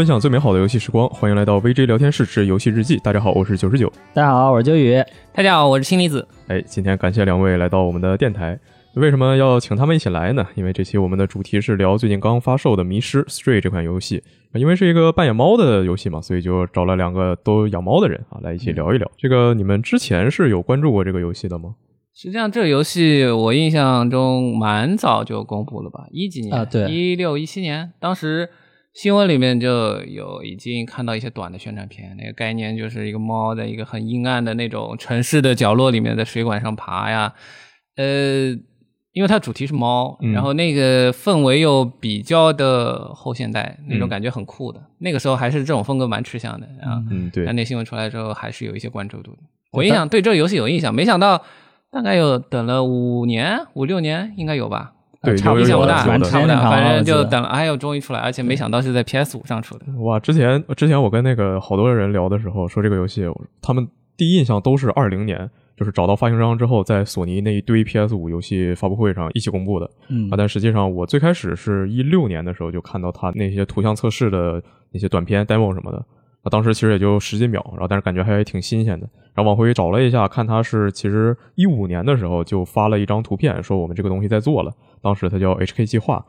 [0.00, 2.96] 分享最美好的游戏时光，欢迎来到 VJ 聊天室之游戏日记。
[3.04, 3.92] 大家好，我是九十九。
[4.14, 4.94] 大家好，我是九宇。
[5.30, 6.26] 大家好，我是氢离子。
[6.48, 8.58] 哎，今天感谢两位来到我们的电台。
[8.94, 10.46] 为什么要请他们一起来呢？
[10.54, 14.22] 因为这期我们的主题是聊最近刚发售的《迷失 Stray》这款游戏。
[14.54, 19.06] 因为是一个扮演猫的游戏嘛，所以就找了两个都养猫的人啊，来一起聊一聊。
[19.18, 21.74] 这个你们之前是有关注过这个游戏的吗？
[22.14, 26.06] 实际上，这个游戏我印象中蛮早就公布了吧？
[26.10, 26.64] 一几年啊？
[26.64, 28.48] 对，一六一七年，当时。
[28.92, 37.32] 新闻里面就有已经看到一些短的宣传片，那个概念就是一个猫在一个很阴暗的那种城市的角落里面，在水管上爬呀。
[37.96, 38.48] 呃，
[39.12, 44.82] 因为它主题是猫，然后那个氛围又比较的后现代，那种感觉很酷的。
[44.98, 47.02] 那个时候还是这种风格蛮吃香的啊。
[47.10, 47.44] 嗯，对。
[47.44, 49.38] 但那新闻出来之后，还是有一些关注度的。
[49.72, 51.44] 我印象对这个游戏有印象，没想到
[51.92, 54.94] 大概有等了五年五六年，应该有吧。
[55.22, 59.84] 对，差不大，差不大，反正就等，哎呦，终于出来，而且没想到是在 PS 五上出的。
[59.98, 63.26] 哇，之前之前我跟那个好多人聊的时候，说这个游戏，
[63.60, 69.90] 他们第一印象都是二零年，就是找到发行商之后，在索尼那一堆 PS 五游戏发布会上一起公布的。
[70.08, 76.02] 嗯啊，但实际上我最开始是一六年的时候就看到他那些图像测试的那些短片 demo 什么的，
[76.42, 79.08] 啊，当时其实也就十几秒，然后但是感觉还挺新鲜的。
[79.34, 84.72] 然后往回找了一下，看他是其实一五年的时候就发了一张图片，说我们这个东西在做了。
[85.02, 86.24] 当时它叫 HK 计划，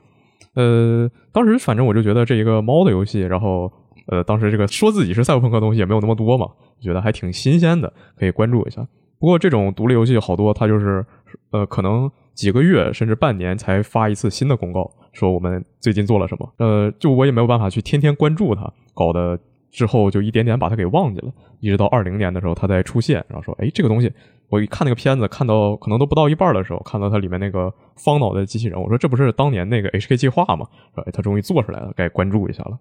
[0.56, 3.72] 呃，当时反正我就觉得这一个猫的游戏，然后
[4.08, 6.48] 呃，当时这个说自己是赛博朋克东西也没有那么多嘛，
[6.82, 8.88] 觉得还挺新鲜的，可以关注一下。
[9.20, 11.06] 不过这种独立游戏好多，它就是
[11.52, 19.38] 呃，可能几个月甚至半年才发一次新的公告，说我们最近做了什么，呃，就我也没有办法去天天关注它，搞得
[19.72, 24.12] 之后就一点点把它给忘记了，一直到二零年的时候它才出现，然后说，哎，这个东西。
[24.50, 30.68] 我一看那个片子，看到可能都不到一半的时候，看到它里面那个方脑袋机器人，我说这不是当年那个 HK 计划吗？
[30.96, 32.78] 哎，它终于做出来了，该关注一下了。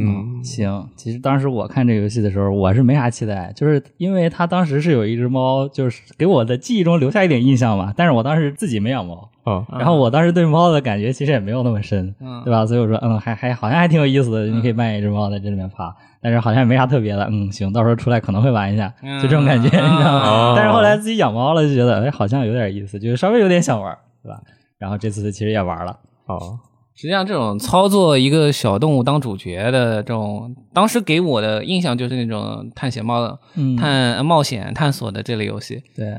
[0.00, 0.86] 嗯，行。
[0.96, 7.92] 其实当时我看这个游戏的时候，我是没啥期待，就是因为它当时是有一只猫，就是给我的记忆中留下一点印象嘛。
[7.96, 12.66] 但是我当时自己没养猫哦，然后我当时对猫的感觉其实也没有那么深，对吧？
[12.66, 15.94] 所以我说，嗯，还还好像还挺有意思的，你可以扮演一只猫在这里面爬。
[16.20, 18.90] 但是好像也没啥特别的，嗯，行，到时候出来可能会玩一下，
[19.20, 20.54] 就这种感觉，你知道吗？
[20.56, 24.40] 但是后来自己养猫了，就觉得，哎，好像有点意思，就是稍微有点想玩，对吧？
[24.78, 25.98] 然后这次其实也玩了。
[26.24, 26.58] 哦，
[26.94, 33.38] 实际上这种操作一个小动物当主角的这种，当时给我的印象就是那种探险猫、
[33.78, 35.82] 探冒险、探索的这类游戏。
[35.96, 36.16] 对，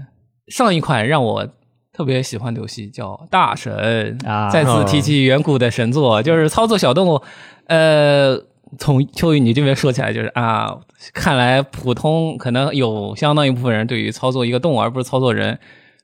[0.47, 1.47] 上一款让我
[1.93, 7.21] 特别喜欢的游戏叫《大神》啊，再次提起远古的神作，就是操作小动物，
[7.67, 8.37] 呃。
[8.79, 10.75] 从秋雨你这边说起来，就是啊，
[11.13, 15.57] 看来普通可能有相当一部分人对于操作一个动物而不是操作人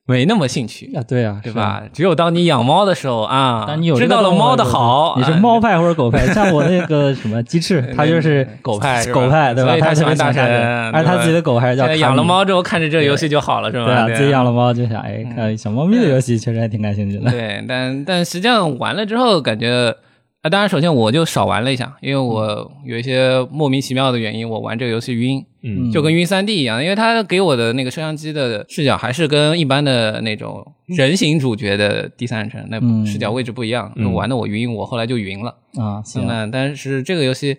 [0.07, 1.83] 没那么兴趣啊，对啊，对吧？
[1.93, 6.25] 只有当你养猫的时候啊，当你有知道了猫的好，你是猫派或者狗派？
[6.33, 9.77] 像我那个什么鸡翅， 他就是狗派，狗派对吧？
[9.79, 10.43] 他喜欢大神，
[10.91, 13.85] 而他自己的狗还是叫养了猫之后看着这个游戏就好了，是吧？
[13.85, 17.29] 对啊，自己养了猫就想哎，看小猫咪的游戏确实还挺感兴趣的。
[17.31, 19.95] 对，但但实际上玩了之后感觉。
[20.43, 36.01] 啊，当然，首先我就少玩了一下，因为我有一些莫名其妙的原因，我玩这个游戏晕，嗯，就跟晕三 D 一样，因为它给我的那个摄像机的视角还是跟一般的那种人形主角的第三人称那视角位置不一样，玩的我晕，我后来就晕了啊。
[36.03, 37.57] 行，但是这个游戏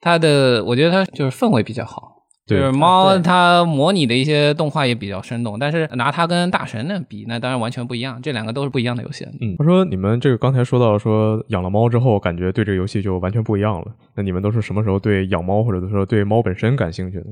[0.00, 2.13] 它的，我觉得它就是氛围比较好。
[2.46, 8.20] 就是猫，它模拟的一些动画也比较生动，但是拿它跟大神那比，那当然完全不一样。
[8.20, 9.24] 这两个都是不一样的游戏。
[9.40, 13.86] 嗯，他说你们这个刚才说到说养了猫之后，感觉对这个游戏就完全不一样了。
[14.14, 17.26] 那你们都是什么时候对养猫或者说对猫本身感兴趣的？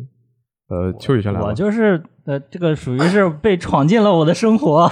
[0.68, 1.40] 呃，秋雨先来。
[1.42, 4.90] 我就是呃，这个属于是被闯进了我的生活。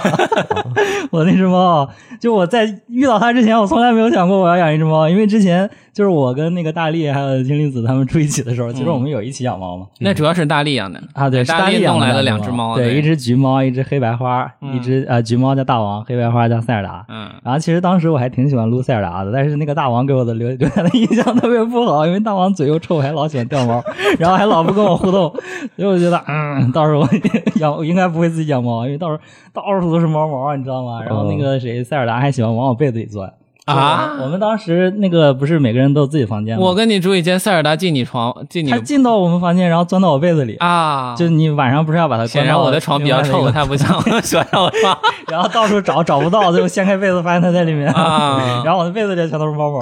[1.11, 1.89] 我那只猫，
[2.19, 5.69] 就我在遇到它之前，我从来没有想过我要养一只猫，因为之前。
[5.93, 9.85] 就是我跟那个大力还有金离子他们住一起的时候，其实我们有一起养猫嘛。
[9.99, 17.05] 那主要是大力养的啊，对，大力弄来了两只猫，对，一只橘猫，一只黑白花，一只呃橘猫叫大王，黑白花叫塞尔达。
[17.09, 23.83] 嗯，然后其实当时我还挺喜欢撸塞尔达的，但是那个大王给我的留 留下的印象特别不好，因为大王嘴又臭，还老喜欢掉毛，
[24.17, 25.29] 然后还老不跟我互动，
[25.75, 27.05] 所以我觉得嗯，到时候
[27.59, 29.19] 养我应该不会自己养猫，因为到时候
[29.53, 31.01] 到处都是猫毛，你知道吗？
[31.03, 33.31] 然后那个谁塞尔达还喜欢往我被子里钻。
[33.65, 34.17] 啊！
[34.19, 36.63] 我们当时那个不是每个人都有自己房间吗？
[36.65, 41.15] 我跟你住一间，塞尔达进你床，进你，他进到我们房间，然后钻到我被子里啊！
[41.15, 42.25] 就你晚上不是要把它？
[42.25, 43.87] 显然我的床比较臭，他不像
[44.23, 44.97] 喜欢让我床，
[45.29, 48.63] 然后到处找找不到，最后掀开被子发现他在里面啊！
[48.65, 49.79] 然后我的被子里全都是猫毛。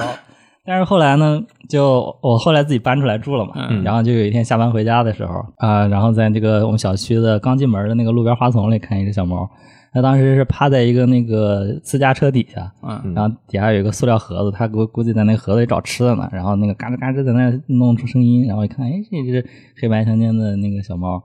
[0.70, 9.50] 但是后来呢，就我后来自己搬出来住了嘛，然后就有一天下班回家的时候啊，然后在这个我们小区的刚进门的那个路边花丛里看一只小猫。
[9.92, 19.50] 它当时是趴在一个那个私家车底下，嗯，然后底下有一个塑料盒子，它估估计在那个盒子里找吃的呢，然后那个嘎吱嘎吱在那弄出声音，然后一看，哎，这只
[19.82, 21.20] 黑白相间的那个小猫，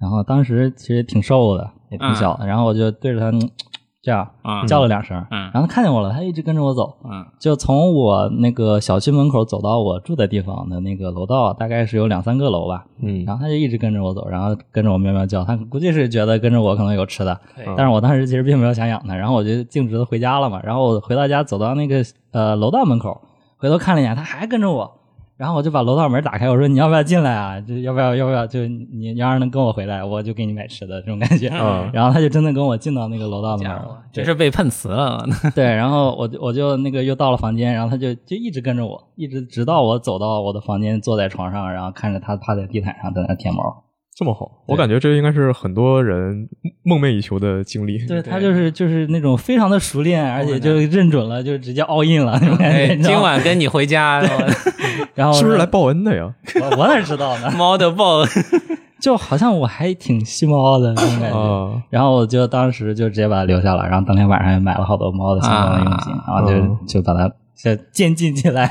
[0.00, 3.36] 然后当时其实挺瘦的，也挺小的，然后我就对着它。
[4.04, 4.28] 这样
[4.68, 6.94] 叫了两声，然后他看见我了，他一直跟着我走，
[7.38, 17.40] 就从我那个小区门口走到我住的地方的那个楼道，大概是有两三个楼吧，嗯，然后他就一直跟着我走，然后跟着我喵喵叫，他估计是觉得跟着我可能有吃的，
[17.78, 23.18] 但是我当时其实并没有想养它，然后我就径直的回家了嘛，然后我回到家走到那个呃楼道门口，
[23.56, 25.00] 回头看了一眼，它还跟着我。
[25.36, 27.60] 然后我就把楼道门打开，我说你要不要进来啊？
[27.60, 28.46] 就要不要要不要？
[28.46, 31.48] 就你要是能跟我回来，我就给你买吃的这种感觉。
[31.92, 35.26] 然后他就真的跟我进到那个楼道门了，这是被碰瓷了。
[35.52, 43.82] 对，然后我我就那个又到了房间，然后他就就一直跟着我，一直直到我走到我的房间，坐在床上，然后看着他趴在地毯上在那舔毛。
[44.16, 46.48] 这么好，我感觉这应该是很多人
[46.84, 47.98] 梦寐以求的经历。
[48.06, 52.38] 对他就是就是那种非常的熟练， 而且就认准了，就直接 all in 了。
[53.02, 54.22] 今晚跟你回家，
[55.14, 56.32] 然后是不是来报恩的呀？
[56.60, 57.50] 我我哪知道呢？
[57.58, 58.28] 猫的报恩，
[59.00, 61.82] 就好像我还挺吸猫的那种感觉。
[61.90, 68.64] 然后我就当时就直接把它留下了，然后当天晚上也买了好多猫的相关的用品，然后就就把它先监禁起来。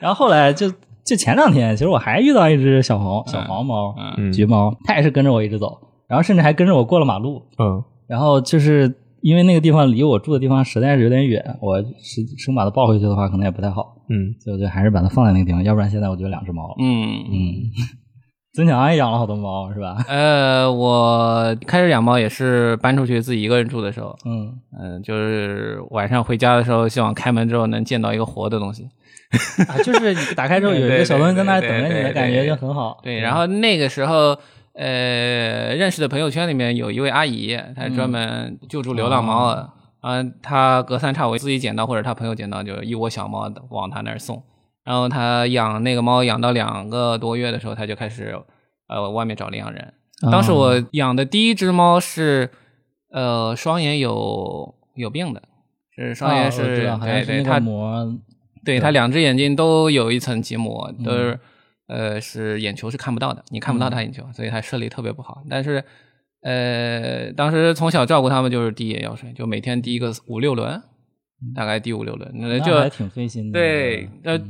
[0.00, 0.68] 然后后来就。
[1.10, 3.92] 就前两天，其实我还遇到一只小黄小黄猫，
[4.32, 5.76] 橘猫，它也是跟着我一直走，
[6.06, 7.42] 然后甚至还跟着我过了马路。
[7.58, 13.96] 嗯，然后就是因为那个地方离我住的地方实在是有点远，我生生把它抱回去的话，可能也不太好。
[14.08, 16.76] 嗯，所以我就还是把它放在那个地方，要不然现在我就两只猫。
[16.78, 17.54] 嗯嗯，
[18.54, 19.96] 曾强也养了好多猫是吧？
[20.06, 24.16] 呃，我开始养猫也是搬出去自己一个人住的时候。
[24.24, 28.86] 嗯嗯，就是晚上回家的时候，希望开门之后能见到一个活的东西。
[29.68, 32.98] 啊，就是你打开之后有一个小东西在那等着你的感觉就很好。
[33.02, 34.36] 对，然后那个时候，
[34.72, 39.68] 呃，认识的朋友圈里面有一位阿姨，她专门救助流浪猫啊。
[40.00, 44.42] 啊，她隔三差五自己捡到或者她朋友捡到，就一窝小猫往她那儿送。
[44.82, 48.36] 然后她养那个猫养到两个多月的时候，她就开始
[48.88, 49.92] 呃外面找领养人。
[50.32, 52.50] 当时我养的第一只猫是
[53.12, 55.42] 呃双眼有有病的，
[55.94, 58.12] 是双眼是对对它膜。
[58.64, 61.38] 对他两只眼睛都有一层结膜，都是
[61.86, 65.42] 呃是眼球是看不到的，你看不到他眼球，所以他视力特别不好。
[65.48, 65.84] 但是
[66.42, 70.82] 呃当时从小照顾他们就是滴眼药水，就每天滴一个五六轮，
[71.54, 73.58] 大概滴五六轮，那就还挺费心的。
[73.58, 74.40] 对，呃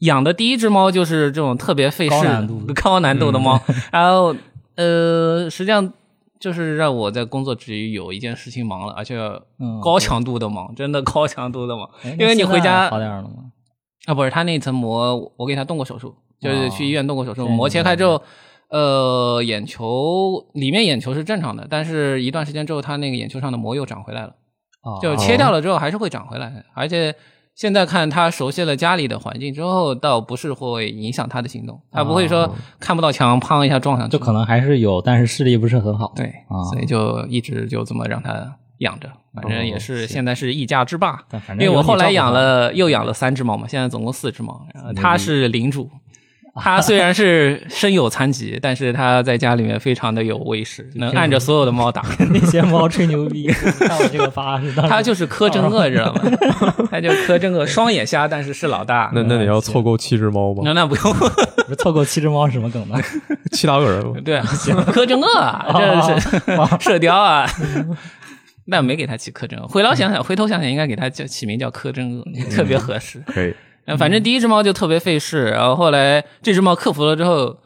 [0.00, 2.14] 养的第一只猫就是这种特别费事、
[2.82, 3.60] 高难度的猫，
[3.92, 4.34] 然后
[4.76, 5.92] 呃实际上。
[6.40, 9.16] 就是让我在工作之余有一件事情忙了，而且
[9.82, 11.88] 高强度的忙，真的高强度的忙。
[12.18, 13.52] 因为你回家好点了吗？
[14.06, 18.22] 啊，不是，他那层膜我给他动过手术，就是去医院动过手术，膜切开之后，
[18.70, 24.34] 呃，眼球里面眼球是正常的，但是一段时间之后，他那个眼球上的膜又长回来了，
[25.02, 27.14] 就切掉了之后还是会长回来，而且。
[27.60, 36.10] 现在看他熟悉了家里的环境之后，倒不是会影响他的行动，他不会说看不到墙，砰一下撞上去，就可能还是有，但是视力不是很好。
[36.16, 36.32] 对，
[36.72, 41.22] 所以就一直就这么让他养着，反正也是现在是一家之霸。
[41.50, 45.90] 因为我后来养了又养了三只猫嘛，现在总共四只猫，它是领主。
[46.54, 52.02] 他虽然是身有残疾，但是他在家里面非常的有威势，能按着所有的猫打。
[52.32, 53.46] 那些猫吹牛逼，
[53.78, 54.72] 看我这个发是。
[54.88, 56.22] 他就是柯镇恶，知道吗？
[56.90, 59.10] 他就柯镇恶，双眼瞎，但是是老大。
[59.14, 60.62] 那那你要凑够七只猫吗？
[60.64, 61.14] 那那不用，
[61.78, 62.96] 凑够七只猫是什么梗呢？
[63.52, 64.24] 七大恶人。
[64.24, 64.44] 对啊，
[64.92, 67.48] 柯镇恶啊，这是射雕啊。
[68.66, 73.22] 那没给他起柯镇恶，回头想想，回头想想，应该给他叫起名叫柯镇恶，特别合适。
[73.26, 73.54] 可以。
[73.98, 77.56] 反正第一只猫就特别费事，然后后来这只猫克服了之后，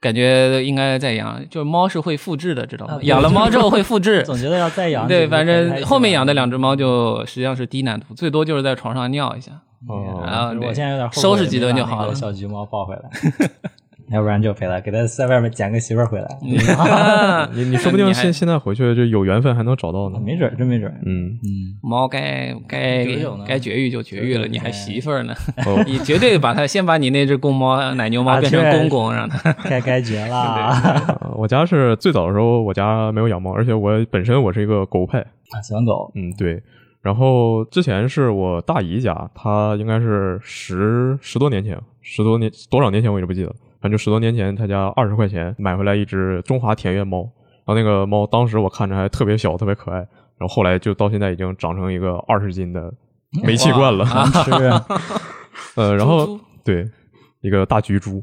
[0.00, 1.44] 感觉应该再养。
[1.48, 2.98] 就是猫是会复制的，知道吗？
[3.02, 4.22] 养了猫之后 会复制。
[4.22, 5.08] 总觉得要再养。
[5.08, 9.52] 对，反正后面养的两只猫就实际上是低难度，最多就是在床上尿一下。
[9.88, 10.22] 哦。
[10.24, 12.14] 然后我现在有点收拾几顿就好了。
[12.14, 13.02] 小橘猫抱回来。
[14.10, 16.28] 要不然就陪他，给他在外面捡个媳妇儿回来。
[17.54, 20.92] 你你说不定现现在回去就有缘分还能找到呢，没准真没准。
[21.06, 23.06] 嗯嗯，猫该该
[23.46, 25.34] 该绝育就绝育了，你还媳妇儿呢？
[25.86, 31.34] 你绝对把它先把你那只公猫 奶牛猫变成公公，让它该该绝了。
[31.36, 36.10] 我家是最早的时候，我家没有养猫，而且我本身我是一个狗派啊，喜欢狗。
[36.14, 36.62] 嗯，对。
[37.00, 43.52] 然后之前是我大姨家，她应该是十十多年前，十多年多少年前我也不记得。
[43.82, 47.22] 反正十多年前，他家二十块钱买回来一只中华田园猫，
[47.64, 52.94] 然后那个猫当时我看着还特别小，特别可爱，然后后来就到现在已经长成一个二十斤的
[53.42, 54.06] 煤气罐了，
[54.46, 54.50] 是
[55.74, 56.88] 呃，然后对
[57.40, 58.22] 一个大橘猪，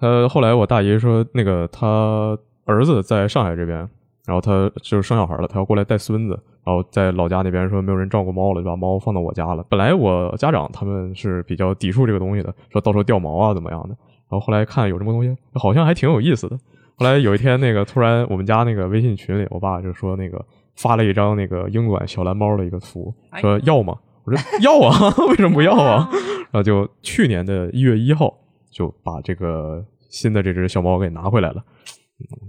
[0.00, 3.78] 呃，后来我大姨说那个他儿子在上海这边，
[4.26, 9.64] 然后他就是生小孩了，他要过来带孙子，然后在老家那边说没有人照顾猫了，就把猫放到我家了。
[9.68, 13.96] 本来我家长他们是比较抵触这个东西的，说到时候掉毛啊怎么样的。
[14.30, 16.58] 然后后来看有这么东西，好像还挺有意思的。
[16.96, 20.44] 后来有一天，那个突然我们家那个微信群里，我爸就说那个
[20.76, 23.96] 发了一张那个英短小蓝猫的一个图，说要吗？
[24.24, 26.08] 我说 要啊， 为什么不要啊？
[26.50, 28.36] 然后就去年的一月一号
[28.70, 31.64] 就把这个新的这只小猫给拿回来了。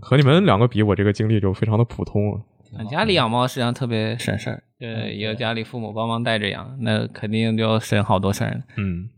[0.02, 2.42] 和你们两个比，我这个经历就非常的普通了。
[2.90, 8.62] 家里养猫实际上特别省事儿，呃，有家里父母帮忙带着养，那肯定就省好多事儿。
[8.78, 9.10] 嗯，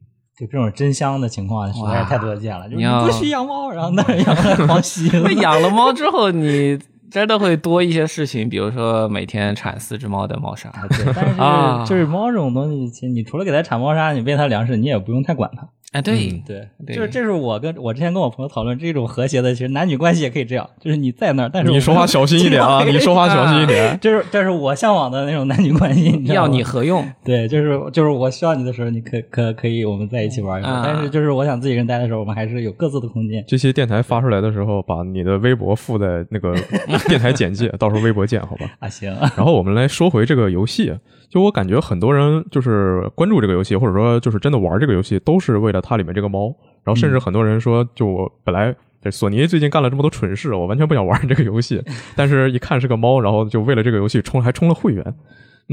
[0.42, 2.68] 就这种真香的情况实在是太多见了。
[2.68, 5.08] 你不许养猫，然后那养了狂 吸。
[5.14, 6.80] 那养了猫之后，你
[7.12, 10.72] 真的会多一些事情，比如说每天铲四只猫的猫砂。
[10.90, 15.68] 对，但是就是猫这种东西，其实你除了给它铲猫砂，你喂它粮食，你也不用太管它。
[15.92, 27.06] 哎，对对，就是这是我跟我之前跟我朋友讨论这种和谐的，其实男女关系也可以这样，就是你在那儿，但是你 说话小心一点啊，你说话小心一点，这是这是我向往的那种男女关系，要你何用？
[27.26, 33.44] 对，就是就是我需要你的时候，你可可可以我们在一起玩一玩，但是就是我想自己人待的时候，我们还是有各自的空间。
[33.46, 36.56] 这些电台发出来的时候，把你的微博附在那个
[37.10, 38.66] 电台简介，到时候微博见，好吧？
[38.80, 39.14] 啊，行。
[39.36, 40.94] 然后我们来说回这个游戏。
[41.32, 46.54] 就我感觉，很多人就是关注这个游戏，或者说就是真的玩这个游戏，都是为了它里面这个猫。
[46.84, 48.76] 然后甚至很多人说，就我本来
[49.10, 51.82] 索尼最近干了这么多蠢事，我完全不想玩这个游戏，
[52.18, 55.16] 但是一看是个猫，然后就为了这个游戏充还充了会员。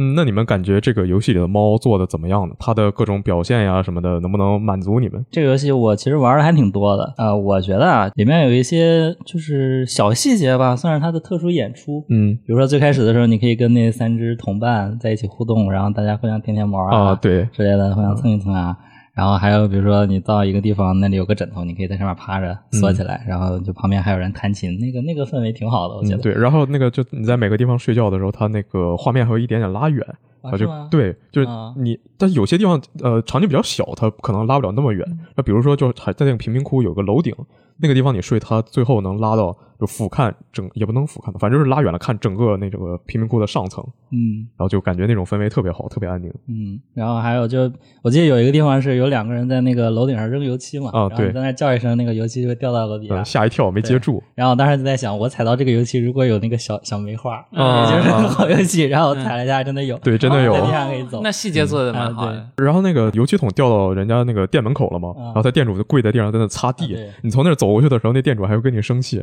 [0.00, 2.54] 嗯，那你们感觉这个游戏里的猫做的怎么样呢？
[2.60, 5.26] 它的各种表现呀什么的，能不能满足你们？
[5.28, 12.04] 这个游戏我其实玩的还挺多的啊，我觉得啊，里面有一些就是小细节吧，算是它的特殊演出。
[12.08, 18.76] 嗯，比如说最开始的时候，你可以跟那三只同伴在一起互动，然后大家互相舔舔毛啊，对之类的，互相蹭一蹭啊。
[19.18, 26.18] 然后还有，比如说你到一个地方，那里有个枕头，你可以在上面趴着缩起来，然后就旁边还有人弹琴，那个那个氛围挺好的，我觉得。
[26.18, 30.06] 对，然后那个就你在每个地方睡觉的时候，它那个画面还有一点点拉远，
[30.40, 35.04] 啊，就对，就是你，但有些地方呃场景比较小，它可能拉不了那么远。
[35.34, 37.34] 那比如说，就还在那个贫民窟有个楼顶，
[37.80, 39.56] 那个地方你睡，它最后能拉到。
[39.78, 43.80] 就俯瞰整也不能俯瞰吧，反正就是拉远了看整个那个贫民窟的上层，
[44.10, 47.70] 嗯，然后就感觉那种氛围特别好，特别安宁，嗯，然后还有就
[48.02, 62.44] 我记得有一个地方是有两个人在那个楼顶上扔油漆嘛，啊，对，在那叫一声，那个油漆就会掉到楼底下，吓一跳没接住，然后当时就在想，我踩到这个油漆如果有那个小小梅花，啊，就是好油漆，然后踩了一下真的有，对，真的有，在地上可以走，那细节做的蛮好的。
[62.56, 69.22] 然后那个油漆桶掉到人家那个店门口了嘛，然后他店主就跪在地上在那擦地，你从那儿走过去的时候，那店主还会跟你生气。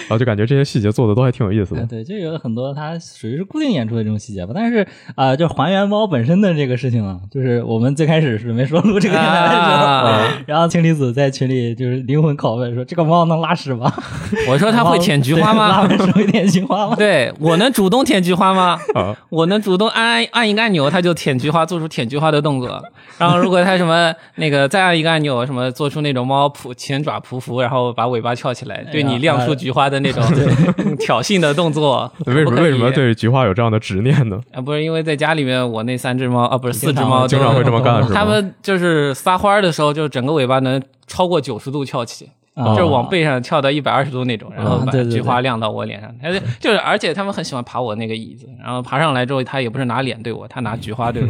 [0.00, 1.84] 然后就感觉这些细节做的都还挺有意思的。
[1.86, 4.52] 对，就有很多它属于是固定演出的这种细节吧。
[4.54, 13.92] 但是啊，就还原猫本身的这个事情啊，就是我们最开始准备说录这个电台的时候，然后氢离子在群里就是灵魂拷问说：“这个猫能拉屎吗？”
[14.48, 16.94] 我说：“它会舔菊花吗？”拉屎会舔菊花吗？
[16.98, 18.78] 对我能主动舔菊花吗？
[19.30, 22.82] 我能主动按按一个按钮，它就舔菊花，做出舔菊花的动作。
[23.18, 29.87] 然后如果它什么那个再按一个按钮，什么做出那种猫扑前爪匍匐，然后把尾巴翘起来，对你亮出菊花。
[29.88, 30.22] 花的那种
[31.00, 34.40] 挑衅的动作， 为什么为什么对菊花有这样的执念呢？
[34.52, 38.06] 啊，不是因为在家里面，我那三只猫啊，不是四只猫，经常会这么干。
[38.08, 46.14] 他们就是撒欢的时候，就整个尾巴能超过九十度翘起，就是往背上翘到一百二十度那种，然后把菊花亮到我脸上。
[46.20, 46.28] 它
[46.60, 51.28] 就是，而且他们很喜欢爬我那个椅子，然后爬上来之后，他也不是拿脸对我，他拿菊花对我。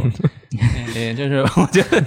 [0.95, 2.03] 对，就是我觉得。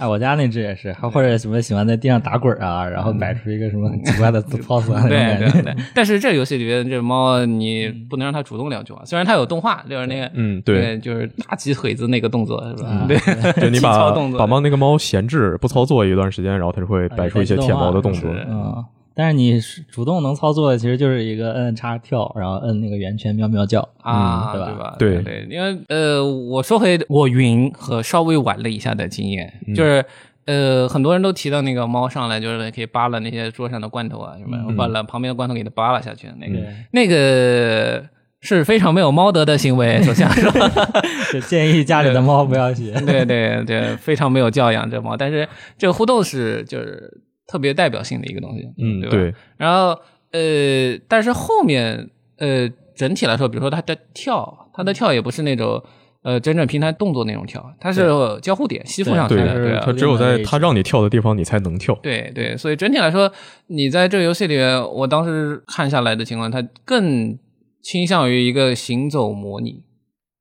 [0.00, 5.08] 哎，我家那只也是，还或者什么喜欢在地上打滚啊，然后摆出一个什么很奇怪的 pose。
[5.08, 5.74] 对对对。
[5.94, 9.02] 但是这个游戏里边这猫，你不能让它主动两句啊。
[9.04, 13.04] 虽然它有动画，就是那个，嗯，对，就是大鸡腿子那个动作，是吧？
[13.06, 13.18] 对，
[13.60, 18.30] 就你 把把猫那个猫闲置不操作一段时间，然后它就会摆出一些舔毛的动作。
[18.48, 18.82] 嗯。
[19.12, 24.96] 但是你主动能操作的，其实就是一个摁叉跳，然后摁那个圆圈喵喵叫啊，对吧？
[24.98, 30.02] 对对，因为呃，我说回我云和稍微玩了一下的经验，就是
[30.46, 36.60] 呃，很多人都提到那个猫上来就是可以扒拉那些桌上的罐头啊什么，把了旁边的罐头给它扒拉下去，那个
[36.92, 38.02] 那个
[38.40, 40.02] 是非常没有猫德的行为。
[40.02, 40.50] 首先说，
[41.32, 42.92] 就建议家里的猫不要学。
[43.02, 45.16] 对对对，非常没有教养这猫。
[45.16, 47.22] 但是这个互动是就是。
[47.50, 49.38] 特别代表性的一个东西，嗯，对吧？
[49.56, 55.82] 然后，呃，但是后面，呃，整体来说，比如说它的跳，它的跳也不是那种，
[56.22, 58.08] 呃，真正平台动作那种跳，它是
[58.40, 61.92] 交互点吸附上去的，对，它只有在它让你跳的地方，你才能跳。
[62.00, 63.32] 对对，所以整体来说，
[63.66, 67.36] 你在这个游戏里面，我当时看下来的情况，它更
[67.82, 69.82] 倾向于一个行走模拟。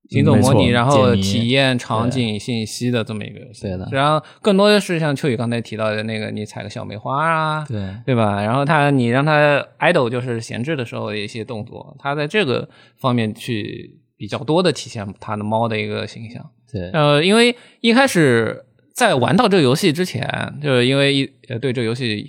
[0.09, 3.61] 行走模拟，然后体验场景信息的这么一个游戏。
[3.61, 8.41] 对的，然后更多的是像秋雨刚才提到的那个，你采个小梅花啊，对对吧？
[8.41, 16.43] 然后他你让他 idle 就是闲置的时候的一些动作，他在这个方面去比较多的体现他的猫的一个形象。
[16.73, 20.27] 对，呃，因为一开始在玩到这个游戏之前，
[20.59, 22.25] 就是因为一呃对这个游戏，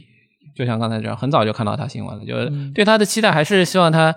[0.55, 4.15] 就像刚才这样，很早就看到他新闻了，就是对他的期待还是希望他。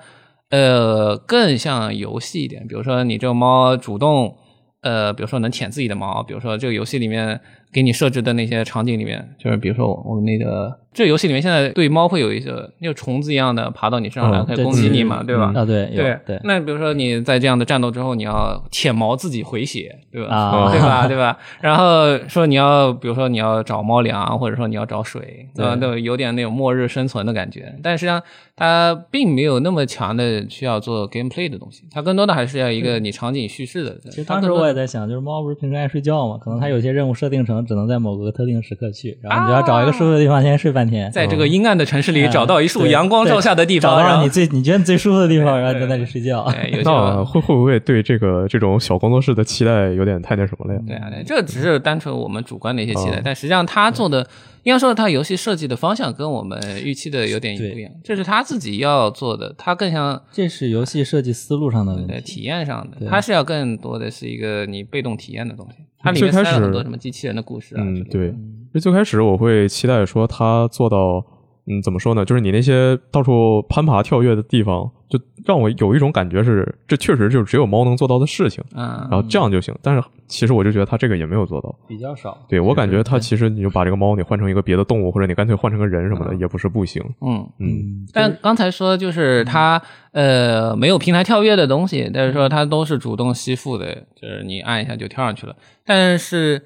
[0.54, 4.38] 呃，更像游戏一点，比如说你这个猫主动，
[4.82, 7.42] 呃，比如说能舔自己的毛，比如说这个游戏里面
[7.74, 10.80] 给你设置的那些场景里面，就是比如说我们那个。
[10.94, 15.52] 这游戏里面现在对猫会有一个那个虫子一样的爬到你身上来，可以攻击你嘛，对吧？
[15.56, 16.40] 啊，对，对对。
[16.44, 20.36] 那比如说你在这样的战斗之后，你要舔毛自己回血，对吧？
[20.36, 21.08] 啊，对吧？
[21.10, 21.36] 对吧？
[21.62, 27.74] 然后说你要，比如说你要找猫粮，或者说你要找水，对吧，都有点那种末日生存的感觉。
[27.82, 28.22] 但实际上
[28.56, 34.00] 它并没有那么强的需要做 gameplay 的东西，它更多的还是要一个你场景叙事的。
[34.12, 41.64] 其实当时我也在想，就是猫不是平时爱睡觉嘛，可能它有些任务设定成只能在某个特定时刻去，然后你就要找一个舒服的地方先睡半天，在这个阴。
[41.64, 46.46] 暗的城市里找到一束阳光照下的地方，找到你最你觉得最舒服的地方，然后在那里睡觉。
[46.84, 50.82] 那会会不会对这个这种小工作室的期待有点太那什么了呀？
[50.86, 54.28] 对啊，对，这只是单纯我们主观的一些期待，但实际上他做的，
[54.64, 57.90] 应该说他游戏设计的方向跟我们预期的有点不一样。
[58.04, 65.78] 这是他自己要做的，他更像这是游戏设计思路上的对体验上的，他是要更多的是一个你被动体验的东西。
[66.04, 67.84] 它里面塞了很多什么机器人的故事啊。
[67.84, 68.36] 嗯，对。
[68.74, 71.26] 就最开始我会期待说他做到。
[71.66, 72.26] 嗯，怎么说呢？
[72.26, 78.62] 就是你那些到处攀爬跳跃的地方，就让我有一种感觉是，这确实就是只有猫能做到的事情。
[78.76, 79.74] 嗯，然后这样就行。
[79.82, 82.38] 但是其实我就觉得它这个也没有做到，比较少。
[82.50, 87.02] 对我感觉它其实你就把这个猫你换成一个别的动物，或者你干脆换成个人什么的，也不是不行。
[87.22, 88.06] 嗯嗯。
[88.12, 95.56] 但刚才说就是它呃没有平台跳跃的东西，但是说它都是主动吸附的，就是你按一下就跳上去了。
[95.86, 96.62] 但是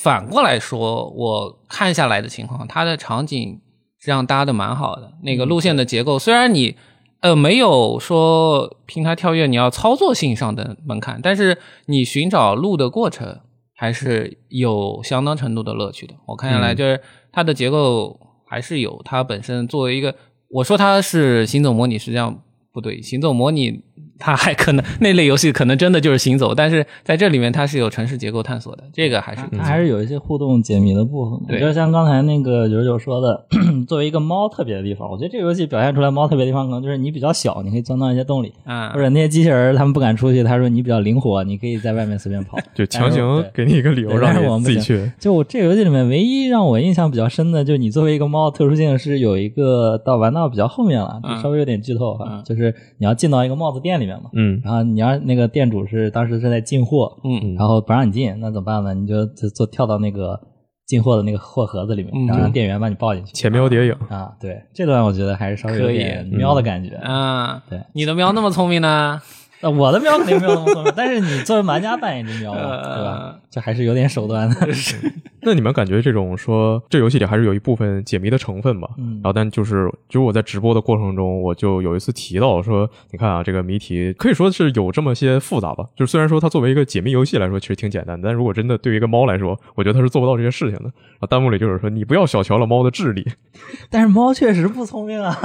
[0.00, 3.60] 反过来说，我看下来的情况，它的场景。
[4.00, 6.74] 这样搭的蛮好的，那个路线的结构虽然你
[7.20, 13.40] 呃没有说平台跳跃你要操作性上的门槛，但是你寻找路的过程
[13.74, 16.14] 还是有相当程度的乐趣的。
[16.26, 20.14] 我看下来就是它的结构还是有它本身作为一个，
[20.48, 23.84] 我说它是行走模拟，实际上不对，行走模拟。
[24.20, 31.40] 它还可能那类游戏可能真的就是行走，但是在这里面它是有城市结构探索的，这个还是它还是有一些互动解谜的部分。
[31.48, 33.46] 对，就像刚才那个九九说的，
[33.88, 45.10] 作为一个猫特别的地方，我觉得这个游戏表现出来猫特别的地方，可能就是你比较小，你可以钻到一些洞里，啊，或者那些机器人他们不敢出去，他说你比较灵活，你可以在外面随便跑，就强行给你一个理由让你自己去。
[45.18, 54.80] 就我这个游戏里面唯一让我印象比较深的，就是你作为一个猫，特殊性是有一个到玩到比较后面了，就稍微有点剧透哈，就是你要进到一个帽子店里面嘛，嗯，然后。
[54.82, 58.94] 你要那个店主是当时是在进货，嗯，然后不让你进，那怎么办呢？
[58.94, 60.40] 你就做跳到那个
[60.86, 63.32] 进货的那个货盒子里面，然后让店员把你抱进去。
[63.32, 67.62] 前喵谍影啊，对，这段我觉得还是稍微有点喵的感觉啊。
[67.68, 69.20] 对，你的喵那么聪明呢？
[69.62, 73.36] 那我的喵肯定没有那么聪明，但是你作为玩家扮演只喵嘛，对吧？
[73.50, 74.56] 这还是有点手段的。
[75.42, 78.88] 那你们感觉这种说这游戏里还是有一部分解谜的成分吧？
[78.98, 85.86] 嗯，然后但就是就是我在直播的过程中，我就有一次提到说，你看啊，这个谜题可以说是有这么些复杂吧？
[85.96, 90.90] 就是虽然说它作为一个解谜游戏来说，其实挺简单，但如果真的对于一个猫来说，我觉得它是做不到这些事情的。
[91.20, 93.26] 啊，弹幕里就是说，你不要小瞧了猫的智力。
[93.90, 95.36] 但是猫确实不聪明啊。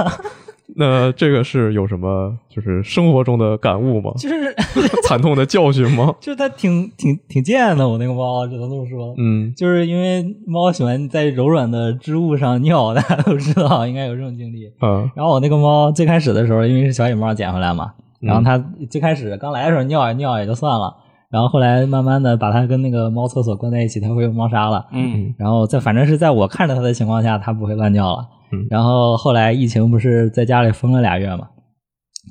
[0.74, 4.10] 那这个是有什么就是生活中的感悟吗？
[4.18, 4.52] 就是
[5.06, 6.14] 惨痛的教训吗？
[6.20, 9.14] 就是它挺挺挺贱的，我那个猫只能这么说。
[9.16, 14.66] 嗯，就是因为猫喜欢在柔软的织物上尿，大家都知道，应该有这种经历。
[14.82, 18.58] 嗯，然后我那个猫最开始的时候，因为是小野猫捡回来嘛，然后它
[18.90, 20.96] 最开始刚来的时候尿一尿也就算了，
[21.36, 24.86] 然后后来慢慢的把它跟那个猫厕所关在一起，它会用猫砂了。
[24.90, 28.26] 嗯，然后在反正是在我看着它的情况下，它不会乱尿了。
[28.52, 31.48] 嗯，然后后来疫情不是在家里封了俩月嘛，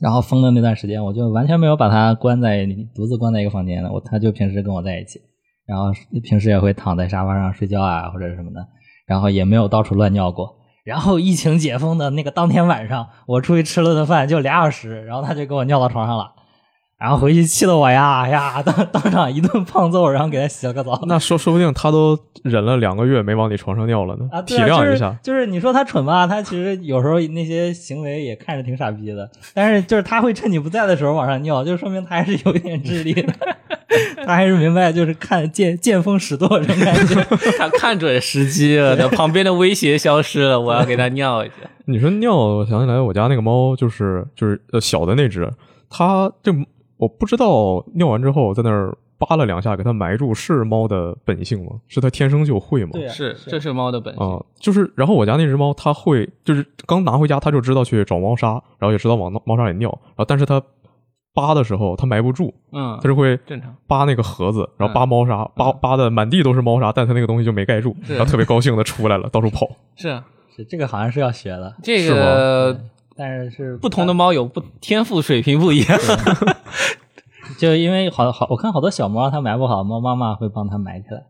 [0.02, 5.20] 然后封的那段时间，我就完全没有把它关在独自关在一个房间了，我它就平时跟我在一起，
[5.68, 5.91] 然后
[6.24, 8.68] 平时也会躺在沙发上睡觉啊或者什么的，
[9.06, 10.52] 然后也没有到处乱尿过。
[10.84, 16.32] 然后疫情解封的那个当天晚上，我出去吃了顿饭，就俩小时，然后它就给我尿到床上了。
[17.06, 21.00] 然后回去气得我呀呀， 当当场一顿胖揍，然后给他洗了个澡。
[21.06, 24.28] 那说说不定他都忍了两个月没往你床上尿了呢。
[24.32, 29.30] 啊，体谅一下，就是你说他蠢吧，他其实有时候那些行为也看着挺傻逼的。
[29.54, 33.32] 但是就是他会趁你不在的时候往上尿，就说明他还是有一点智力的。
[34.26, 37.24] 他还是明白，就是看见见风使舵这种感觉。
[37.60, 41.70] 他看准时机了，旁边的威胁消失了，我要给他尿一下。
[41.86, 45.48] 你说尿，我想起来我家那个猫，就是就是呃小的那只，
[45.88, 46.52] 它这。
[46.97, 51.71] 我不知道尿完之后在那儿扒了两下给它埋住是猫的本性吗？
[51.88, 52.91] 是它天生就会吗？
[52.93, 54.43] 对，是这是猫的本性啊。
[54.60, 60.62] 就是然后我家那只猫它会，就是刚拿回家它就知道去找猫砂，然后也知道往猫砂里尿，然后但是它
[61.34, 69.67] 扒的时候它埋不住，嗯，它就会正常扒那个盒子，然后扒猫砂，扒扒的满地都是猫砂，但它那个东西就没盖住，然后特别高兴的出来了，到处跑。
[69.95, 72.79] 是啊，是这个好像是要学的，这个
[73.17, 75.99] 但是是不同的猫有不天赋水平不一样。
[77.60, 81.23] 就因为好好，我看好多小猫它埋不好，猫妈妈会帮它埋起来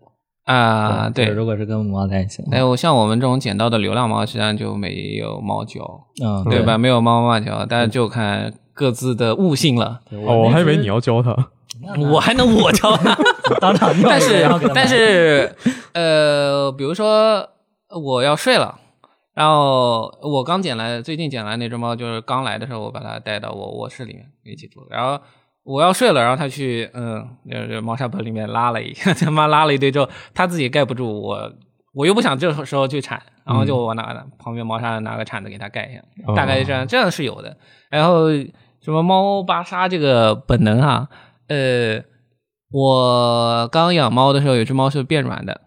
[0.46, 1.10] 啊。
[1.10, 5.82] 对，如果是跟母猫在一起，哎，我像我们这种捡到的流浪猫，实际上就没有猫脚，
[6.24, 6.78] 嗯，对吧？
[6.78, 10.00] 没有猫妈妈脚，但是就看各自的悟性了。
[10.26, 11.36] 哦，我还以为你要教它，
[12.12, 13.16] 我还能我教它
[13.60, 15.54] 当场但是但是
[15.94, 17.48] 呃，比如说
[17.90, 18.80] 我要睡了。
[19.36, 24.80] 然后我刚捡来，最近捡来那只猫，就是刚来的时候，我把它带到我卧室里面一起住。
[24.90, 25.22] 然后
[25.64, 31.52] 我要睡了，然后它去嗯，就是猫砂盆里面拉了一下， 他妈拉了一堆之后，它自己盖不住，我
[31.94, 36.02] 我又不想这时候去铲，然后就我拿旁边猫砂拿个铲子给它盖一下，
[36.34, 37.58] 大概这样，这样是有的。
[37.90, 38.30] 然后
[38.82, 41.10] 什么猫扒沙这个本能哈，
[41.50, 42.02] 呃，
[42.72, 45.62] 我刚养猫的时候，有只猫是变软的。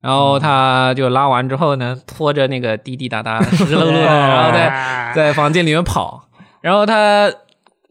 [0.00, 6.28] 然后它就拉完之后呢，拖着那个滴滴答答、湿漉漉的， 然后在在房间里面跑。
[6.62, 7.30] 然后它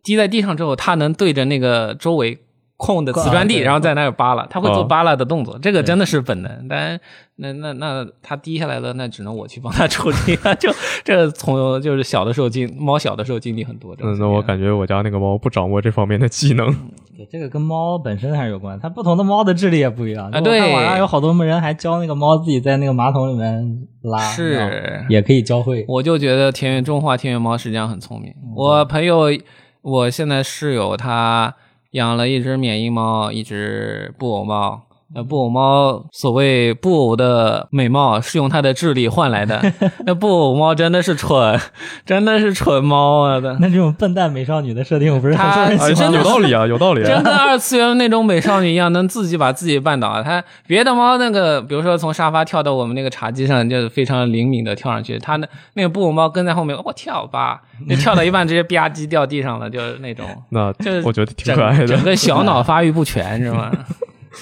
[0.03, 2.39] 滴在地上之后，它能对着那个周围
[2.77, 4.45] 空的瓷砖地，然后在那儿扒拉。
[4.49, 6.67] 它会做扒拉的动作，这个真的是本能。
[6.67, 6.99] 但
[7.35, 10.15] 那那那它滴下来了，那只能我去帮它处理。
[10.59, 10.71] 就
[11.03, 13.95] 这从就是小的时候经猫小的时候经历很多。
[13.99, 16.75] 嗯，那我感觉我家那个猫不掌握这方面的技能。
[17.19, 20.39] 对，这个跟猫本身还是有关，它不同的猫的智力也不一样啊。
[20.39, 25.83] 对，网上有好多人还教那个猫自己在那个马桶里面拉，是也可以教会。
[25.89, 28.33] 我就觉得田园中华田园猫实际上很聪明。
[28.55, 29.37] 我朋友，
[29.81, 31.53] 我现在室友他
[31.91, 34.83] 养了一只缅因猫，一只布偶猫。
[35.13, 39.59] 那布偶猫所谓布偶的美貌是用它的智力换来的。
[40.05, 41.59] 那布偶猫真的是蠢，
[42.05, 43.39] 真的是蠢猫啊！
[43.39, 46.13] 的那这种笨蛋美少女的设定我不是很受人喜欢？
[46.13, 47.03] 有道理啊，有道理。
[47.03, 50.21] 真跟二次元那种美少女一样，能自己把自己绊倒。
[50.21, 55.17] 它别的猫那个，比如说从沙发跳到我们那个茶几上，就非常灵敏的跳上去。
[55.17, 60.25] 它那那个布偶猫跟在后面，我跳吧，就跳到一半直接吧唧掉地上了，就是那种。
[60.49, 61.87] 那就是我觉得挺可爱的。
[61.87, 63.71] 整个小脑发育不全 是吗？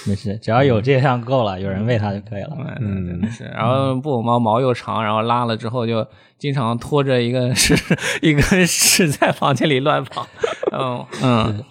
[0.07, 2.57] 没事，只要有这项够了，有人喂它就可以了。
[2.81, 3.45] 嗯，是。
[3.45, 6.05] 然后布偶猫毛又长，然后拉了之后就
[6.37, 7.73] 经常拖着一个 是
[8.21, 10.27] 一根屎在房间里乱跑。
[10.71, 11.63] 嗯 嗯。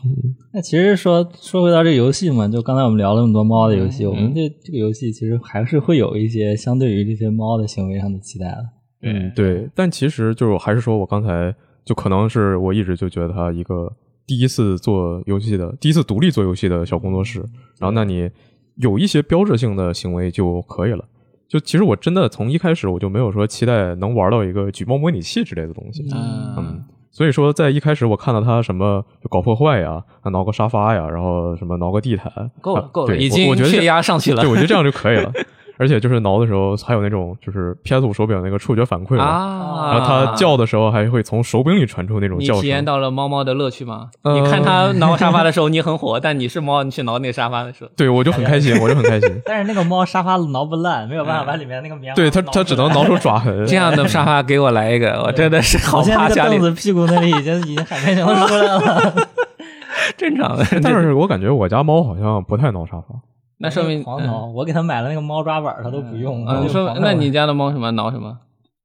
[0.53, 8.65] 那其实说说回到这个游戏嘛，就刚才我们聊了那么多猫的游戏，我们对这个游戏其实还是会有一些相对于这些猫的行为上的期待的。
[9.03, 9.69] 嗯，对。
[9.75, 13.93] 但其实就是还是说我刚才就可能是我一直就觉得它一个。
[14.27, 17.41] 第一次做游戏的，第一次独立做游戏的小工作室，
[17.79, 18.31] 然后那你
[18.77, 21.05] 有一些标志性的行为就可以了。
[21.49, 35.33] 就其实我真的从一开始我就没有说期待能玩到一个举报模拟器之类的东西，嗯，所以说在一开始我看到他什么搞破坏呀，挠个沙发呀，然后什么挠个地毯，够了够了，已经血压上去了，对，我觉得这样就可以了。
[35.79, 42.57] 而且就是挠的时候，还有那种就是 PS 五手柄那个触觉反馈啊，然后它叫的时候还会从手柄里传出那种叫声。
[42.57, 44.09] 你体验到了猫猫的乐趣吗？
[44.25, 49.31] 你看它挠沙发的时候你很火，但你是猫，你去挠那个沙发的时候，对我就很开心，我就很开心。
[49.45, 53.67] 但是那个猫沙发挠不烂，没有办法把里面那个棉对它它只能挠出爪痕。
[53.67, 56.29] 这样的沙发给我来一个， 我真的是好怕。
[56.29, 59.15] 家里凳子屁股那里已经已经海绵球出来了，
[60.17, 60.65] 正常的。
[60.83, 63.15] 但是我感觉我家猫好像不太挠沙发。
[63.59, 66.41] 那说明狂挠，我给他买了那个猫抓板，他都不用。
[66.63, 68.39] 你说，那你家的猫什么挠什么？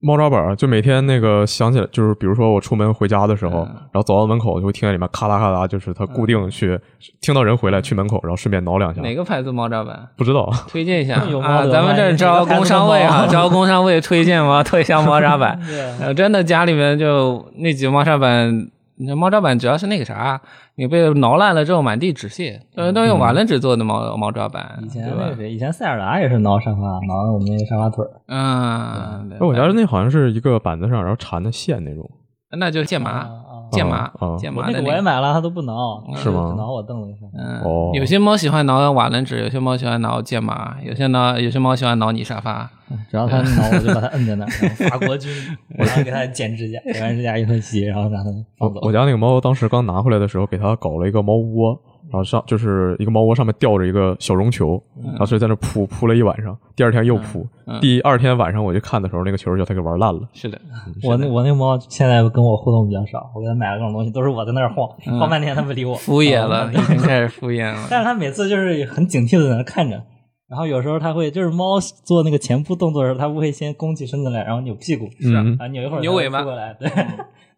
[0.04, 3.60] 猫抓板就每天那个想起来，就是比如说我出门回家的时候，
[3.92, 6.80] 然后走到门口就会听见里面咔啦咔啦，就是它固定去
[7.22, 9.00] 听到人回来去门口，然后顺便挠两下。
[9.02, 10.08] 哪个牌子猫抓板？
[10.18, 11.68] 不知道，推荐一下 啊！
[11.68, 14.64] 咱们这 招工商位啊，招工商位推荐吗？
[14.64, 15.60] 推销猫抓板。
[16.18, 18.72] 真的家里面就那几个猫抓板。
[19.08, 20.40] 那猫抓板主要是那个啥，
[20.76, 24.80] 你被挠烂了之后满地纸屑，呃，都用瓦楞纸做的猫猫抓板。
[24.84, 25.12] 以前
[25.52, 28.12] 以前塞尔达也是挠沙发，挠我们那个沙发腿儿。
[28.28, 32.10] 嗯，我家那好像是一个板子上，然后缠的线那种。
[32.58, 33.28] 那就是剑麻，
[33.72, 34.70] 剑麻，剑麻。
[34.70, 36.54] 那个我也买了，它都不挠，是吗？
[36.58, 37.30] 挠我凳子上。
[37.34, 42.70] 嗯，有些猫喜欢挠瓦楞纸，有些猫喜欢挠剑麻，有些挠，有些猫喜欢挠你沙发。
[43.10, 44.50] 只要它挠，我就把它摁在那儿。
[44.90, 45.32] 法国军，
[45.78, 48.82] 我然后 给它剪指甲， 剪完指甲一喷洗，然后让它放走。
[48.84, 51.80] 我家那个猫当时刚拿回来的时候，给它搞了一个猫窝，
[52.12, 57.48] 然后上就是一个猫窝上面吊着一个小绒球，然后所以在那扑扑了一晚上，第二天又扑，
[57.80, 60.22] 第二天晚上我去看的时候，那个球就它给玩烂了。
[60.34, 60.60] 是的，
[61.08, 67.88] 我那我那个猫现在跟我互动比较少，我给它买了各种东西，都是我在那儿晃晃半天，它不理我，敷衍了，已经开始敷衍了。
[67.90, 70.04] 但是它每次就是很警惕的在那看着，
[70.50, 76.90] 然后有时候它会就是猫做那个前扑动作的时候，它不会先弓起身子来，然后扭屁股，是啊，扭一会儿扭尾巴过来， 对。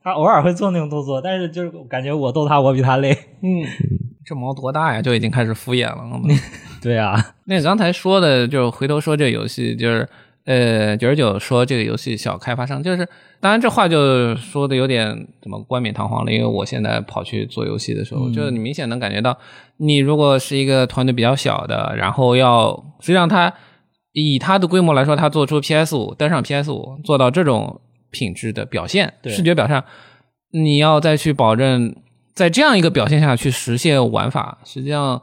[0.06, 3.18] 它偶尔会做那种动作，但是就是感觉我逗它，我比它累。
[3.42, 3.64] 嗯，
[4.26, 5.02] 这毛多大呀？
[5.02, 6.04] 就已经开始敷衍了。
[6.82, 10.08] 对啊， 那刚才说的，就是回头说这个游戏，就是
[10.46, 13.08] 呃，九十九说这个游戏小开发商，就是
[13.40, 19.38] 当然这话就说的有点怎么冠冕堂皇了，因为我现在跑去做游戏的时候，就是你明显能感觉到，
[19.78, 23.54] 你如果是一个团队比较小的，然后要实际上他
[24.12, 27.80] 以他的规模来说，他做出 PS 五登上 PS 五，做到这种。
[28.16, 29.84] 品质的表现，视觉表现，
[30.52, 31.96] 你要再去保证
[32.34, 35.22] 在这样一个表现下去实现玩法，实际上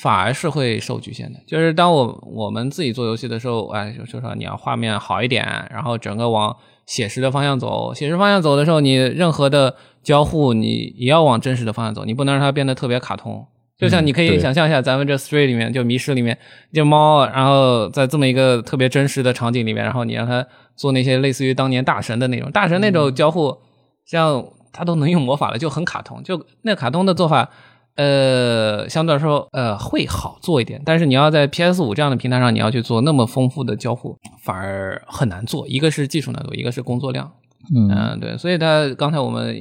[0.00, 1.38] 反而是会受局限的。
[1.46, 13.46] 就是当我我们自己做游戏的时候，哎，就说你要画面好一点，然后整个往写实的方向走，写实方向走的时候，你任何的交互你也要往真实的方向走，你不能让它变得特别卡通。
[13.76, 16.38] 就像你可以想象一下，咱们这 Three 里面就迷失里面，
[16.72, 20.46] 这猫，然后在这么一个特别真实的场景里面，然后你让它。
[20.76, 23.56] 做那些类似于当年大神的那种大神那种交互，
[24.04, 26.22] 像他都能用魔法了，就很卡通。
[26.22, 27.48] 就那卡通的做法，
[27.94, 30.82] 呃，相对来说，呃，会好做一点。
[30.84, 35.66] 但是你要在 PS 五这样的平台上，你要去做那么丰富的交互，反而很难做。
[35.66, 37.32] 一个是技术难度，一个是工作量。
[37.74, 38.36] 嗯，对。
[38.36, 39.56] 所以他刚才我们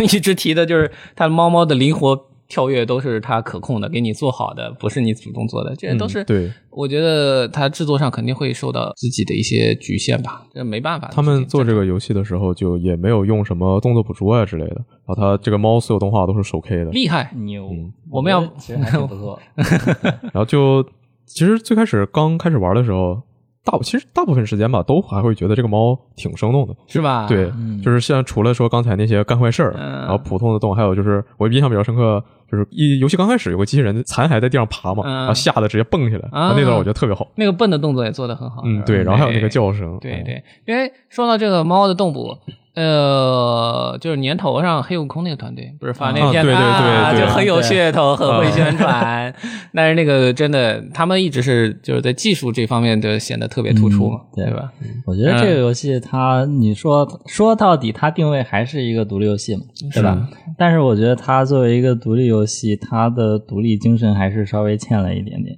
[0.00, 2.26] 一直提的就是他猫猫的灵活。
[2.48, 6.22] 跳跃都是它可控的，给你做好的，不是你主动做的，这些都是。
[6.24, 11.08] 对，我觉得它制作上肯定会受到自己的一些局限吧，这没办法。
[11.12, 17.68] 他们做这个游戏的时候，就也没有用什么动作捕捉啊之类的，然后他这个猫所有动画都是手 K 的，厉害牛。
[18.10, 19.38] 我们要其实还挺不错。
[20.32, 20.84] 然后就
[21.24, 23.20] 其实最开始刚开始玩的时候。
[23.66, 27.26] 大其实大部分时间吧，都还会觉得这个猫挺生动的，是吧？
[27.28, 27.52] 对，
[27.82, 37.26] 就是像除了说刚才那些干坏事儿，然后普通的动物，还有就是我印象比较深刻，就是一游戏刚开始有个机器人残骸在地上爬嘛，然后吓得直接蹦起来，那段我觉得特别好。
[37.34, 42.38] 那个蹦的动作也做得很好，嗯，对，然后还有那个叫声，对对，因为说到这个猫的动捕。
[42.76, 49.34] 呃，就是年头上黑悟空那个团队不是发那片啊，就很有噱头，很会宣传。
[49.72, 54.70] 但是那个真的，他们一直是就是在技术这方面就显得特别突出嘛，对吧？
[55.06, 59.62] 我觉得这个游戏它，你说说到底，它定位还是一个独立游戏嘛，
[59.94, 60.28] 对吧？
[60.58, 65.56] 但是我觉得它作为一个独立游戏，它的独立精神还是稍微欠了一点点。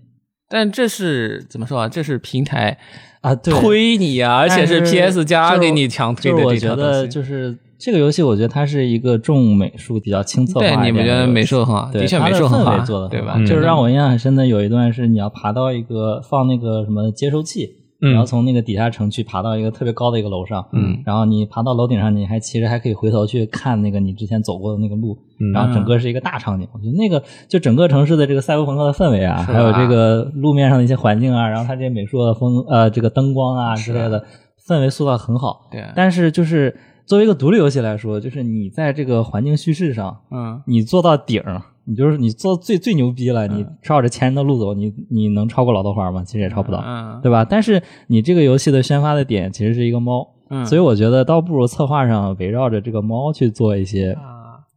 [0.48, 1.88] 但这是怎么说啊？
[1.88, 2.78] 这是平台。
[3.20, 11.90] 啊，推你啊，而且是 PS 加给你强推的这我觉得就是这个游戏，我觉得它是一个重美术、比较轻策划对，你们觉得美术很好？
[11.90, 13.36] 的确，美术很好，做的对吧？
[13.40, 17.77] 就是让我印象很深的有一段是你要爬到一个放那个什么接收器。
[18.00, 25.18] 然后从那个底下城区爬到一个特别高的一个楼上，嗯，然后你爬到楼顶上，你还其实还可以回头去看那个你之前走过的那个路，
[25.52, 26.68] 然后整个是一个大场景。
[26.72, 34.24] 我觉得那个就整个城市的这个赛博朋克的氛围啊，还有这个路面上的一些环境啊，然后它这些美术的风呃这个灯光啊之类的
[34.66, 35.68] 氛围塑造很好。
[35.72, 41.42] 对，但是就是作为一个独立游戏来说，就是你在这个环境叙事上，嗯，你做到顶。
[41.88, 46.22] 你就是你做最最牛逼了，你照着前人的路走，你你能超过老豆花吗？
[46.22, 46.78] 其实也超不到，
[47.22, 47.46] 对吧？
[47.48, 50.28] 但是你这个游戏的宣发的点其实是一个猫，
[50.66, 54.14] 所以我觉得倒不如策划上围绕着这个猫去做一些，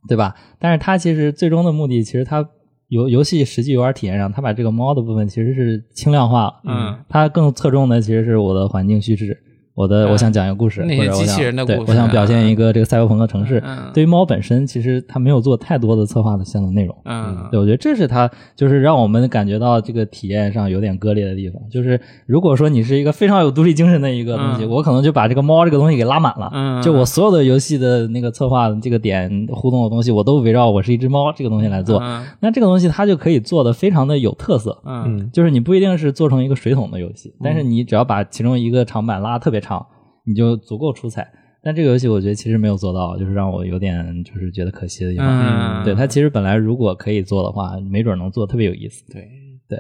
[0.08, 0.34] 对吧？
[0.58, 2.48] 但是它其实最终的目的，其实它
[2.88, 9.38] 游游戏实际游玩体验上，它把这个猫的部分其实是轻量化了，嗯，它更侧重的其实是我的环境叙事。
[9.74, 13.64] 我的我想讲一个故事，那些机器人的故事，我想表现一个这个赛博朋克城市。
[13.94, 16.96] 对于猫本身，其实它没有做太多的策划的相关内容。
[17.06, 21.62] 嗯，对，我觉得这是它就是让我们感觉到这个体验上有点割裂的地方。
[21.70, 26.52] 就是如果说你是一个非常有独立精神的一个东西，我可能就把这个猫这个东西给拉满了。
[26.54, 32.02] 嗯，就我所有的游戏的那个策划这个点互动的东西，我都围绕我是一只猫这个东西来做。
[32.42, 34.78] 那这个东西它就可以做的非常的有特色。
[34.86, 39.86] 嗯，就是你不一定是做成一个水桶的游戏，但是你只要把其中一个长板拉特别长。
[40.24, 41.28] 你就足够出彩，
[41.64, 45.84] 但这个游戏我觉得其实没有做到，就是让我有点就是觉得可惜的地方。
[45.84, 49.04] 对它其实本来如果可以做的话，没准能做特别有意思。
[49.12, 49.28] 对
[49.68, 49.80] 对，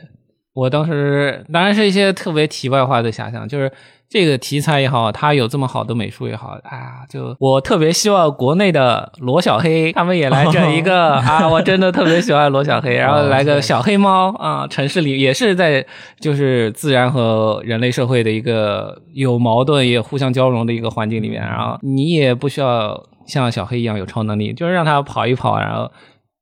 [0.53, 3.71] 我当时当然是一些特别题外话的遐想，就是。
[4.13, 15.85] 这个题材也好，它有这么好的美术也好，啊，就我特别希望国内的罗小黑他们也来整一个 啊，我真的特别喜欢罗小黑，然后来个小黑猫啊，城市里也是在
[16.19, 25.89] 就是自然和人类社会的一个有矛盾也互相交融的一个环境里面，然后你也不需要像小黑一样有超能力，就是让他跑一跑，然后。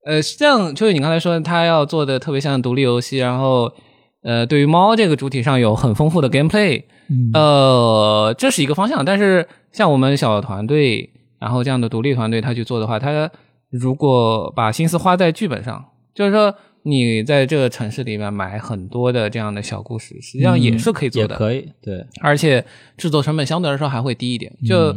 [0.07, 3.71] 呃，像就是你刚才说他要做的特别像独立游戏，然后
[4.21, 6.83] 呃，对于猫这个主体上有很丰富的 gameplay，
[7.33, 9.03] 呃，这是一个方向。
[9.03, 13.29] 但是像我们小团队，然后这样的独立团队他去做的话，他
[13.69, 16.55] 如果把心思花在剧本上，就是说。
[16.83, 22.63] 你在这个城市里面买很多的这样的小故事，实际上也是可以做的，可以对，而且
[22.95, 24.49] 制作成本相对来说还会低一点。
[24.65, 24.95] 就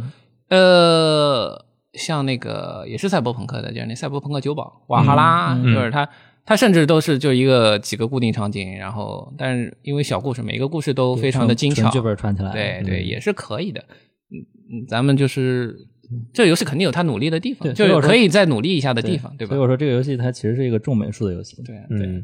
[0.49, 6.09] 呃，像那个也是赛博朋克的，就是那赛博朋克酒保瓦哈拉，就是它，
[6.45, 13.81] 它甚至都是就一个几个固定场景，然后但是因为小故事，每一个故事都非常的精巧，剧本串起来，对对，也是可以的。
[14.31, 15.89] 嗯嗯，咱们就是。
[16.35, 19.49] 这个游戏肯定有他努力的地方，就是可以再努力一下的地方，对吧？
[19.49, 22.23] 所以我说这个游戏它其实是一个重美术的游戏，对对。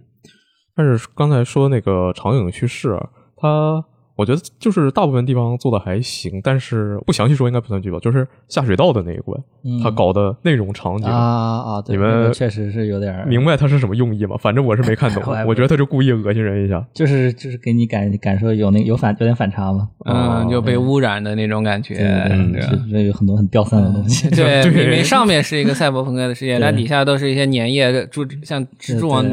[0.77, 2.95] 但是刚才说那个长影叙事，
[3.35, 3.83] 它。
[4.19, 8.01] 我觉得就是大部分地方做的还行，但是不详细说应该不算剧吧。
[8.01, 9.41] 就是下水道的那一关，
[9.81, 14.37] 他搞的内容场景啊啊，你们确实是有点明白他是什么用意吗？
[14.37, 29.25] 反正我是没看懂， 我觉得他就故意恶心人一下，就是就是给你感感受有那有反有点反差嘛，嗯，就被污染的那种感觉，对，有很多很掉散的东西，对， 明明上面是一个赛博朋克的世界， 但底下都是一些粘液蛛，像蜘蛛网。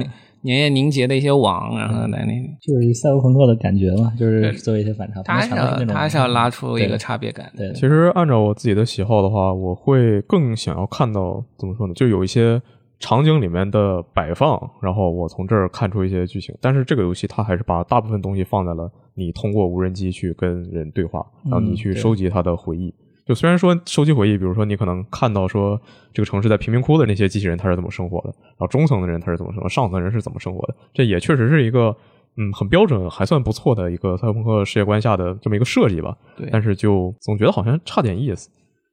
[0.45, 5.23] 粘液凝结的一些网，然后在那，就是赛博朋克的感觉嘛，就是做一些反差。
[5.23, 7.51] 他是要他是要拉出一个差别感。
[7.57, 11.93] 对，其实按照我自己的喜好的话，我会更想要看到怎么说呢？
[11.95, 12.61] 就有一些
[12.99, 16.55] 场景里面的摆放，然后我从这儿看出一些剧情。
[16.61, 22.93] 但是这个游戏它还是把大部分东西放在了你通过无人机去跟人对话，然后你去收集他的回忆。
[23.25, 25.81] 就虽然说收集回忆，比如说你可能看到说
[26.13, 31.95] 这个城市在贫民窟的那些机器人他是怎么生活的，然后中层的人他是怎么生活，上层人是怎么生活的，这也确实是一个
[32.37, 36.15] 嗯很标准还算不错的一个赛博朋克世界观下的这么一个设计吧。
[36.37, 36.47] 对。
[36.51, 38.47] 但是就总觉得好像差点意思，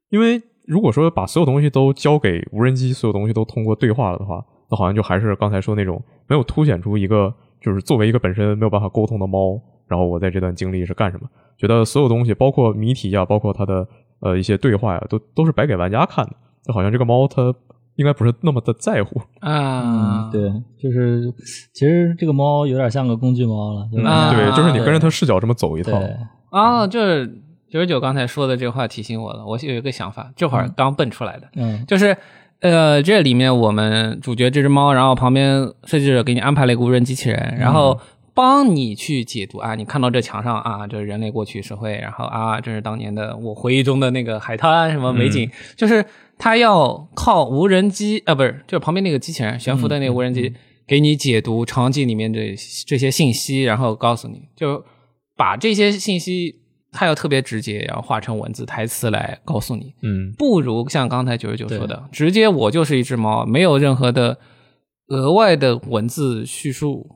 [0.09, 11.29] 因为如果说把所有东西都交给无人机，所有东西都通过对话了的话，那好像就还是刚才说那种没有凸显出一个就是作为一个本身没有办法沟通的猫，然后我在这段经历是干什么？
[11.59, 13.87] 觉得所有东西包括谜题啊，包括它的。
[14.23, 16.33] 呃，一些对话呀，都都是摆给玩家看的，
[16.65, 17.53] 就好像这个猫它
[17.97, 20.31] 应该不是那么的在乎啊。
[20.31, 20.49] 对，
[20.81, 21.33] 就是
[21.75, 24.31] 其实这个猫有点像个工具猫了，对吧？
[24.31, 26.01] 对，就是你跟着它视角这么走一套。
[26.51, 27.27] 啊，就是
[27.69, 32.17] 九十九刚才说的这个话提醒我了，我有一个想法，这会儿刚蹦出来的，嗯，就是
[32.61, 37.99] 呃，这里面我们主角这只猫，然后旁边设计者给你安排了一个无人机器人，然后。
[38.35, 39.75] 帮你去解读啊！
[39.75, 46.03] 你看到这墙上啊，这是人类过去社会，然后啊，这是当年的我回忆中的那个海滩什么美景，就是
[46.39, 50.55] 他要靠无人机啊，不是，就是旁边那个机器人悬浮的那个无人机，
[50.87, 52.41] 给你解读场景里面的
[52.87, 54.83] 这些信息，然后告诉你就
[55.37, 56.55] 把这些信息，
[56.91, 59.93] 他要特别直接，然后化成文字台词来告诉你。
[60.01, 64.39] 嗯，不如像刚才九十九说的，直接我就是一只猫，没有任何的
[65.09, 67.07] 额外的文字叙述。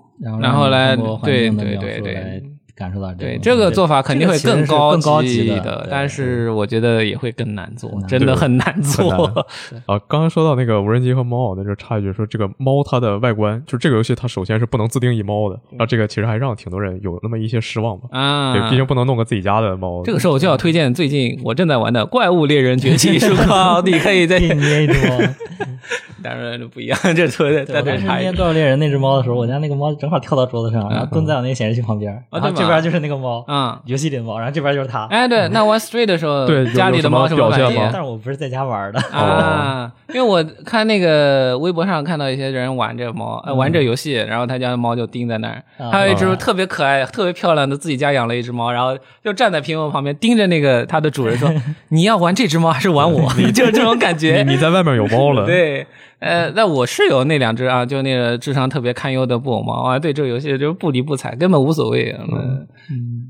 [0.40, 9.11] 然后来，对对对对，感受到这对这个做法肯定会更高更高级的，但是我觉得也会更难做，真的很难做。
[9.87, 18.09] 啊，刚刚说到那个无人机和猫，在这插一句说，这个猫它的外观，就是这个游戏它首先是不能自定义猫的，啊，这个其实还让挺多人有那么一些失望吧。
[18.11, 20.03] 啊，对，毕竟不能弄个自己家的猫。
[20.05, 25.19] 这个时候我就要推荐最近我正在玩的《怪物猎人崛起》 是吧，你可以再捏一只猫。
[26.23, 35.07] 当然不一样，这特在在当时捏怪物猎人那只猫的时候，我家那个猫正好跳到桌子上，然后蹲在我那个显示器旁边，然后这边就是那个猫，嗯，游戏里的猫，然后这边就是它。
[35.11, 37.90] 哎，对， 那玩 Street 的时候，对家里的猫什么表现吗？
[37.92, 51.50] 但是我不是在家玩的啊，因为我看那个微博上看到一些人玩这个猫，玩这游戏，然后他家的猫就盯在那儿，还有一只特别可爱、特别漂亮的自己家养了一只猫，然后就站在屏幕旁边盯着那个它的主人说：
[51.90, 54.44] “你要玩这只猫还是玩我？” 就是这种感觉。
[54.46, 55.87] 你在外面有猫了，对。
[56.18, 62.11] 呃，那我室友那两只啊，就那个智商特别堪忧的布偶猫啊，对这个游戏就是不理不睬，根本无所谓。
[62.18, 62.66] 嗯，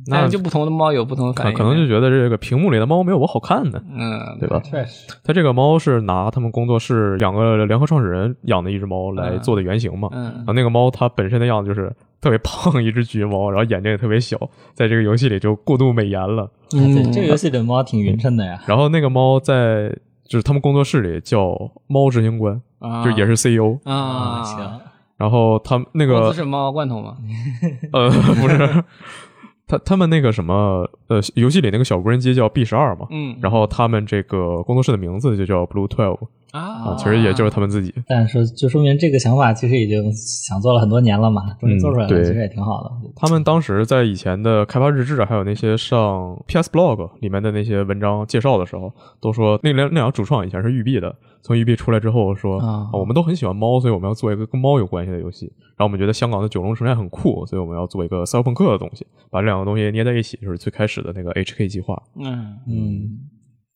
[0.06, 3.82] 那就不同的猫有不同的反应，可能就觉得这个屏幕里的猫没有我好看呢。
[3.90, 4.60] 嗯，对吧？
[4.64, 10.08] 确实，他这个猫是拿他们工作室两个联合创始人养的一只猫来做的原型嘛。
[10.12, 14.38] 嗯，然后那个猫它本身的样子就是特别胖一只橘猫，然后眼睛也特别小，
[14.74, 16.48] 在这个游戏里就过度美颜了。
[16.72, 18.62] 嗯，这个游戏的猫挺匀称的呀。
[18.66, 19.88] 然后那个猫在
[20.28, 22.62] 就是他们工作室里叫猫执行官。
[23.04, 24.80] 就也是 CEO 啊，行。
[25.16, 27.16] 然后他那个是猫罐头吗？
[27.92, 28.84] 呃，不是，
[29.66, 33.06] 他他们那个什么呃，游戏里那个小无人机叫 B 十二嘛。
[33.10, 33.36] 嗯。
[33.40, 36.18] 然后他们这个工作室的名字就叫 Blue Twelve，
[36.56, 37.92] 啊，其实也就是他们自己。
[38.06, 42.90] 但是就说明这个想法其实已经想做了很多年了嘛，终于做出来了，其实也挺好的。
[43.14, 55.46] 他们当时在以前的开发日志，还有那些上 PS Blog 里面的那些文章介绍的时候，都说那两那两个主创以前是育碧的，从育碧出来之后说啊，我们都很喜欢猫，所以我们要做一个跟猫有关系的游戏。
[55.76, 62.02] 然后我们觉得香港的九龙城寨很酷，所以我们要做一个赛博朋克的东西，把这两个东西捏在一起，就是最开始的那个 HK 计划。
[62.18, 63.18] 嗯嗯，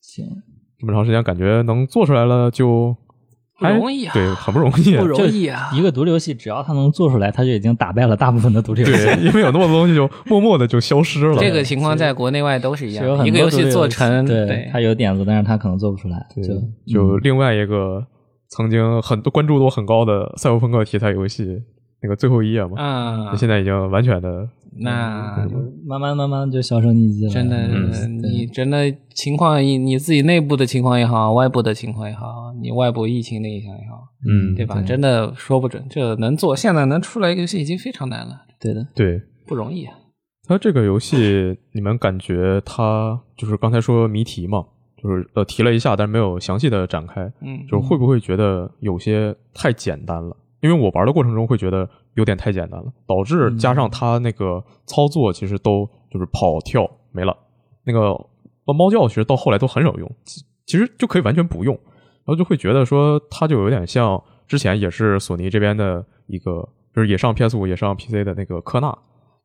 [0.00, 0.24] 行。
[0.80, 2.96] 这么长时间，感觉能做出来了就
[3.58, 4.14] 不容易啊！
[4.14, 5.70] 对，很不容易，不容易啊！
[5.74, 9.04] 一个独立游戏，只要它能做出来，它就已经打败了大部分的独立游戏。
[9.04, 11.36] 对， 因为有那么多东西就默默的就消失了。
[11.38, 16.26] 这个情况在国内外都是一样，一个游戏做成，对，它有点子，但是它可能做不出来。
[16.34, 16.54] 就
[16.86, 18.02] 就另外一个
[18.48, 21.62] 曾经很多关注度很高的赛博朋克题材游戏，
[22.02, 24.48] 那个最后一页嘛，嗯，现在已经完全的。
[24.78, 25.46] 那
[25.84, 27.30] 慢慢慢慢就销声匿迹了。
[27.30, 27.68] 真的，
[28.28, 34.80] 你真的情况，你你自己内部的情况也好，外部的情况也好，你外部疫情的影响也好，嗯，对吧？
[34.82, 38.42] 真的说不准，这能做，现在能出来一个游戏已经非常难了。
[38.60, 39.94] 对的，对，不容易啊。
[40.46, 44.64] 它这个游戏，你们感觉它就是刚才说谜题嘛，
[45.02, 47.22] 就是呃提了一下，但是没有详细的展开。
[47.40, 50.36] 嗯，就是会不会觉得有些太简单了？
[50.60, 51.88] 因为我玩的过程中会觉得
[52.20, 57.36] 有点太简单了，导致加上它那个操作其实都就是跑跳没了，
[57.84, 58.14] 那个
[58.72, 60.08] 猫叫其实到后来都很少用，
[60.66, 68.96] 其实就可以完全不用，然后就会觉得说它就有点像之前也是索尼这边的一个，就是也上 PS 五也上 PC 的那个科纳，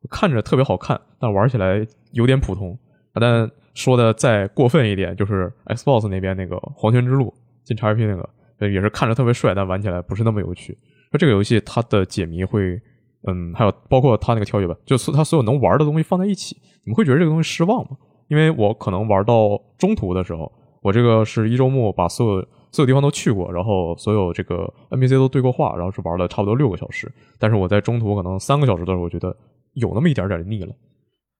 [0.08, 2.78] 看着特别好看，但玩起来有点普通。
[3.18, 7.32] 但说的再过分一点，就是 Xbox 那边那个黄泉之路
[7.64, 8.28] 进 XGP 那个，
[8.68, 10.76] 也是看着特别帅，但玩起来不是那么有趣。
[11.12, 12.80] 那这个游戏它的解谜会，
[13.26, 17.96] 嗯，还有包括它那个跳跃吧，就是它所有能玩的东西放在一起，你们会觉得这个东西失望吗？
[18.28, 20.50] 因为我可能玩到中途的时候，
[20.82, 27.10] 我这个是一周末把所有所有地方都去过，然后所有这个 NPC 都对过话，然后是玩了差不多六个小时。
[27.38, 29.36] 但是我在中途可能三个小时的时候，我觉得
[29.74, 30.74] 有那么一点点腻了。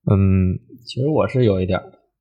[0.09, 1.77] 嗯，其实我是有一点。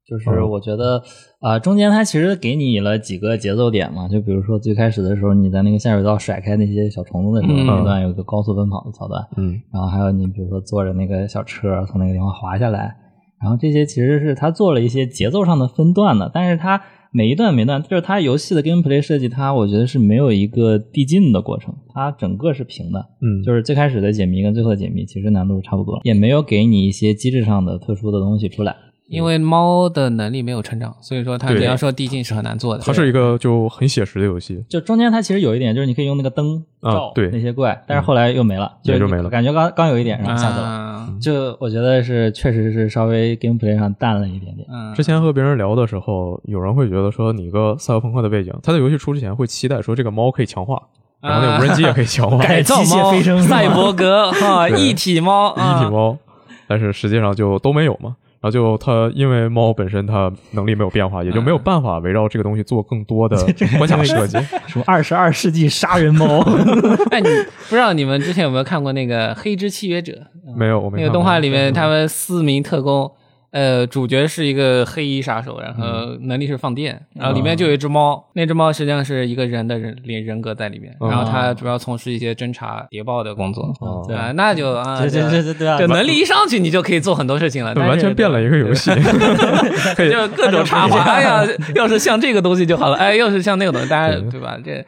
[0.09, 1.03] 就是我觉得
[1.41, 12.97] 啊，中间它其实给你了几个节奏点嘛，就比如说最开始的时候，你在那个下水道甩开那些小虫子的时候，那段有个高速奔跑的桥段，嗯，然后还有你比如说坐着那个小车从那个地方滑下来，
[13.43, 16.81] 然后这些其实是它做了一些节奏上的分段的，但是它
[17.11, 28.77] 每一段每段就是它游戏的 gameplay 设计，它我觉得是没有一个递进的过程，它整个是平的，嗯，就是最开始的解谜跟最后的解谜其实难度是差不多，也没有给你一些机制上的特殊的东西出来。
[29.09, 32.83] 因为猫的能力没有成长，所以说它你要说递进是很难做的。
[32.85, 34.65] 它是一个就很写实的游戏。
[34.69, 39.31] 就中间它其实有一点，就是你可以用那个灯照对那些怪，但是后来又没了，就就没了。
[39.31, 41.09] 感觉刚刚有一点，然后下走了。
[41.21, 44.67] 就我觉得是确实是稍微 gameplay 上淡了一点点。
[44.71, 44.93] 嗯。
[44.95, 50.83] 之前和别人聊的时候，有人会觉得说，你个赛博朋克的背景，他在游戏出之前会期待说这个猫可以强化，
[51.21, 56.19] 然后那无人机也可以强化， 改造猫、赛博格哈一体猫、一体猫，
[56.67, 58.17] 但是实际上就都没有嘛。
[58.47, 63.37] 然后就它，因为猫本身它能力没有变化，也就没有办法围绕这个东西做更多的
[63.77, 64.39] 关卡设计。
[64.69, 66.39] 什么二十二世纪杀人猫？
[67.11, 67.29] 哎，你
[67.69, 70.13] 不知道你们之前有没有看过那个《黑之契约者》？
[70.57, 71.01] 没有，我没。
[71.01, 73.11] 那个动画里面，他们四名特工。
[73.57, 75.83] 呃，主角是一个黑衣杀手，然后
[76.21, 83.73] 能力是放电，然后里面就有一只猫，那只猫实际上是一个人的人人人格在里面，然后他主要从事一些侦查谍报的工作，
[84.15, 88.91] 啊，那就啊，对对对对啊，就能力一上去，你就可以做很多事情了，完全变了一个游戏，
[89.97, 91.43] 就各种插画，哎呀，
[91.75, 94.59] 要是像这个东西就好了，哎，要是像那个东西，大家对吧？
[94.63, 94.85] 这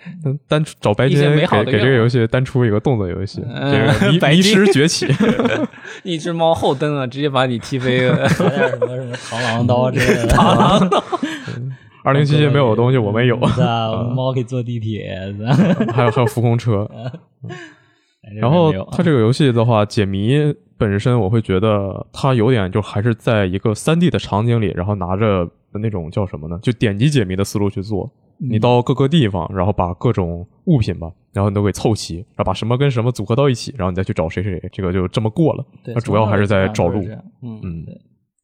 [0.47, 3.43] 单找白金给给这个游戏单出一个动作游戏，
[3.73, 5.07] 这个迷失崛起，
[6.05, 8.29] 一只猫后蹬啊，直接把你踢飞了。
[8.69, 11.03] 什么什么螳螂刀之类的， 螳螂刀。
[12.05, 15.11] 二零七七没有的东西 我们有，猫可以坐地铁，
[15.93, 16.89] 还有还有浮空车。
[18.41, 26.59] 然后它这个游戏的话，解谜本身我会觉得它有点就还是在一个三 D 的场景里，然后拿着那种叫什么呢？
[26.63, 28.11] 就点击解谜的思路去做。
[28.41, 35.65] 你到各个地方，然后把各种物品吧，然后你都给凑齐，然后把什么跟什么组合到一起，然后你再去找谁谁谁，这个就这么过了。
[35.87, 37.03] 那主要还是在找路。
[37.43, 37.87] 嗯嗯。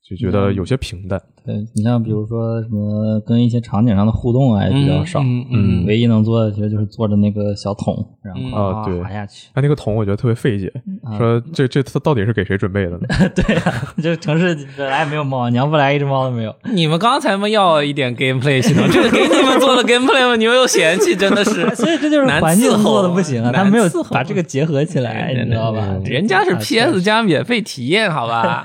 [0.09, 1.21] 就觉得有些平淡。
[1.47, 9.49] 对你像比如说什么跟一些场景上的互动啊也比较少，嗯，唯一能做的其实就是坐着那个小桶，然后啊对滑下去。
[9.55, 10.73] 他那个桶我觉得特别费解，
[11.19, 13.01] 说这这他到底是给谁准备的呢？
[13.35, 13.63] 对呀，
[14.03, 16.55] 就城市本来也没有猫，你要不来一只猫都没有。
[16.73, 20.37] 你们刚才嘛要一点 gameplay 系统，这个给你们做的 gameplay 吗？
[20.37, 25.87] 你们又嫌弃，真的是，所以这就是环境做的不行啊，他没有把这个结合起来，你知道吧？
[26.07, 28.65] 人家是 PS 加免费体验，好吧？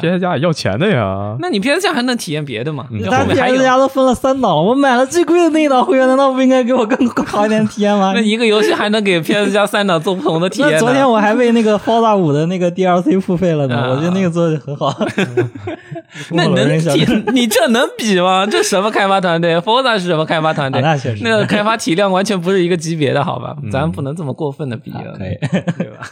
[0.00, 1.36] PS 加也要钱的呀。
[1.40, 2.86] 那你 PS 加还能体验别的吗？
[3.10, 8.12] 但 PS 加都分了三档，我买了最贵的那一档会员，难道不应该给我更好一点体验吗？
[8.16, 10.78] 那一个游戏还能给 PS 加三档做不同的体验？
[10.78, 14.94] 昨天我还为那个《Forza 五》的那个 DLC 付费了呢，我觉得那个做的很好。
[16.30, 17.32] 那能比？
[17.32, 18.46] 你这能比吗？
[18.46, 20.80] 这什么开发团队？Forza 是什么开发团队？
[20.80, 23.56] 那确实，那个开发体量完全不是一个级别的，好吧？
[23.70, 25.36] 咱不能这么过分的比，可以，
[25.76, 26.06] 对吧？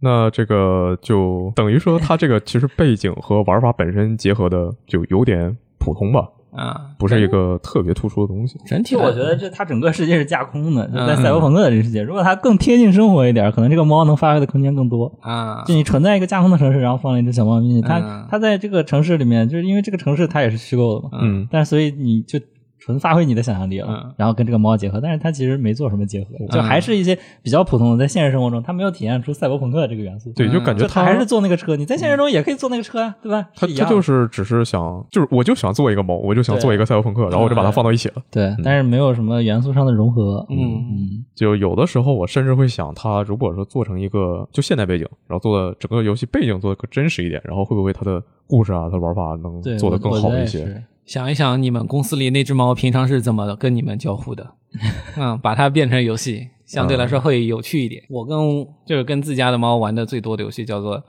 [0.00, 6.28] 那这个就等于说，它这个其实背景和玩法本身结合的就有点普通吧？
[6.56, 8.58] 啊，不是一个特别突出的东西。
[8.66, 12.00] 整体我觉得这它整个世界是架空的，就在赛博朋克的这个世界。
[12.02, 15.62] 如果它更贴近生活一点，可能这个猫能发挥的空间更多啊。
[15.66, 22.38] 就你存在一个架空的城市，然后放了一只小猫咪，它它在这个城市里面，就是因为这个城市它也是虚构的嘛，嗯，但所以你就。
[22.86, 30.32] 纯发挥你的想象力了，然后跟这个猫结合，但是它其实没做什么结合，就还是一些比较普通的，在现实生活中它没有体现出赛博朋克这个元素。
[30.36, 33.48] 对，就感觉它还是坐那个车，你在现实中也可以坐那个车呀，对吧？
[33.56, 38.22] 它它就是只是想，就是我就想做一个猫，我就想做一个赛博朋克，然后我就把它放到一起了。
[38.30, 40.46] 对，但是没有什么元素上的融合。
[40.48, 50.80] 嗯嗯，就有的时候我甚至会想，它如果说做成一个就现代背景，然后做的整个游戏背景做的更真实一点，然后会不会它的故事啊，它玩法能做的更好一些？
[51.06, 54.54] 想一想，你们公司里那只猫平常是怎么跟你们交互的？
[55.16, 58.02] 嗯，把它变成游戏，相对来说会有趣一点。
[58.10, 58.36] 我跟
[58.84, 61.02] 就是跟自家的猫玩的最多的游戏叫做。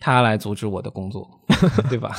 [0.00, 1.28] 它来阻止我的工作，
[1.88, 2.10] 对吧？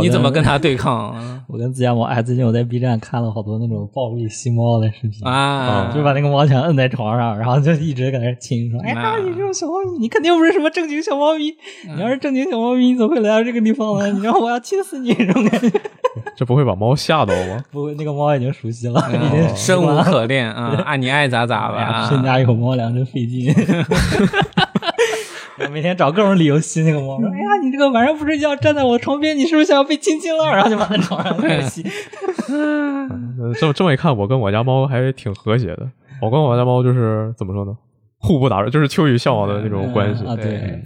[0.00, 1.14] 你怎么跟他对抗？
[1.48, 11.54] 我跟自家猫，哎，最近我在 B 站看了好多那种暴力吸猫的视频啊，就把那个猫全摁在床上，然后就一直搁那亲，说：“哎呀，你这种小猫咪，你肯定不是什么正经小猫咪。
[11.94, 14.10] 你要是正经小猫咪，你怎么会来到这个地方呢？
[14.12, 15.70] 你让我要亲死你，这种感觉。
[16.34, 17.62] 这不会把猫吓到吗？
[17.70, 22.08] 不会，那个猫已经熟悉了， 已经生无可恋啊，爱你爱咋咋吧。
[22.08, 23.54] 身家有猫粮真费劲。
[25.64, 31.82] 我每天找各种理由吸那个猫，说：“哎呀，你这个晚上不睡觉，站在我床边，你是不是想要被亲亲了？”然后就把它床上开始吸。
[33.58, 35.88] 这么这么一看，我跟我家猫还挺和谐的。
[36.20, 37.76] 我跟我家猫就是怎么说呢？
[38.18, 40.36] 互不打扰，就是秋雨向往的那种关系啊。
[40.36, 40.82] 对，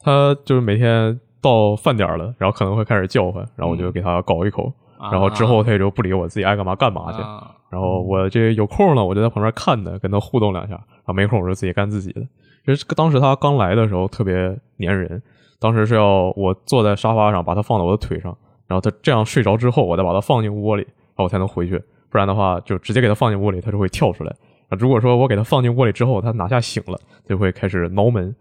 [0.00, 4.72] 它就是每天到饭点了，然后可能会开始叫唤，然后我就给它搞一口，
[5.10, 7.18] 然后之后他也就不理我，自己爱干嘛干嘛去。
[7.70, 12.20] 然后我这有空呢，我就在旁边看他，跟他互动两下；然后没空我就自己干自己的。
[12.66, 14.34] 其实当时他刚来的时候特别
[14.78, 15.22] 粘人，
[15.58, 18.36] 当时是要我坐在沙发上，把它放到我的腿上，
[18.66, 21.78] 然后他这样睡着之后，我再把它放进窝里，然后我才能回去，
[22.10, 24.34] 不然的话就直接给它放进窝里，它就会跳出来。
[24.68, 28.34] 啊，如果说我给它放进窝里之后，它哪下醒了，就会开始挠门。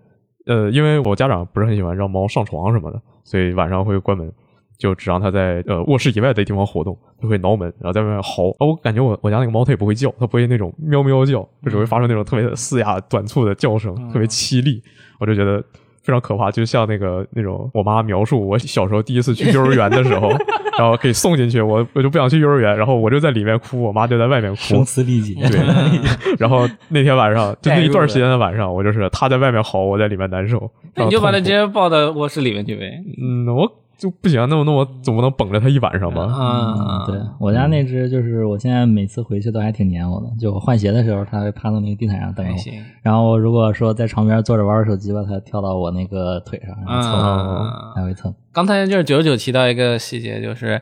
[0.47, 4.31] 呃，因为我家长不是很喜欢让猫上床什么的，所以晚上会关门。
[4.79, 8.49] 就只让它在呃卧室以外的地方活动，就会挠门，然后在外面嚎。
[8.51, 14.81] 啊，我感觉我我家那个猫它也不会叫，它不会那种喵喵叫，就只会发出那种特别嘶哑短促的叫声，特别凄厉。
[15.19, 15.61] 我就觉得
[16.01, 20.29] 非常可怕，就像那个那种我妈描述我小时候第一次去幼儿园的时候，
[20.79, 25.35] 然后可以送进去，我我就不想去幼儿园，然后我就在里面哭，我妈就在外面哭，声嘶力竭。
[25.49, 25.59] 对，
[26.39, 30.71] 然后那天晚上就那一段时间的晚上，我就是它在外面嚎，我在里面难受。
[30.95, 33.03] 那你就把它直接抱到卧室里面去呗。
[33.21, 33.69] 嗯，我。
[33.99, 36.23] 就不行，那我那我总不能绷着它一晚上吧？
[36.23, 42.55] 啊，对我家那只就是我现在每次回去都还挺黏我的，就我换鞋的时候，它会趴到那个地毯上等我。
[43.03, 48.33] 然后如果说在床边坐着玩手机吧，它跳到我那个腿上，然后蹭啊，还会蹭。
[48.53, 50.81] 刚才就是九十九提到一个细节，就是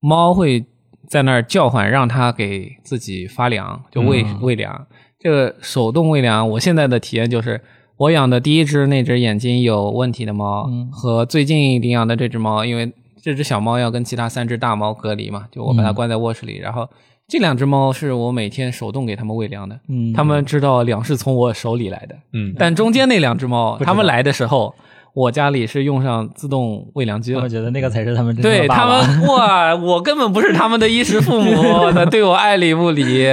[0.00, 0.62] 猫会
[1.08, 4.86] 在那儿叫唤，让它给自己发粮，就喂喂粮。
[5.18, 7.58] 这个手动喂粮，我现在的体验就是。
[7.98, 16.58] 我养的第一只那只眼睛有问题的猫，和最近领养的这只猫，因为这只小猫要跟其他三只大猫隔离嘛，就我把它关在卧室里。
[16.58, 16.88] 然后
[17.26, 19.78] 这两只猫是我每天手动给它们喂粮的，
[20.14, 22.16] 它们知道粮是从我手里来的。
[22.32, 24.74] 嗯，但中间那两只猫，它们来的时候。
[25.18, 31.52] 我家里是用上自动喂粮机了，我觉得那个才是他们真对他们哇，我根本不是他们的衣食父母，
[31.90, 33.26] 他对我爱理不理。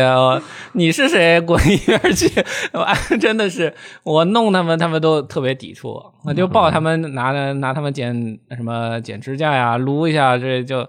[0.74, 1.40] 你是谁？
[1.42, 2.28] 滚一边去！
[3.20, 3.72] 真的是
[4.04, 6.02] 我弄他们，他们都特别抵触。
[6.24, 8.12] 我就抱他们，拿拿他们剪
[8.58, 10.80] 什么剪指甲呀，撸一下，这就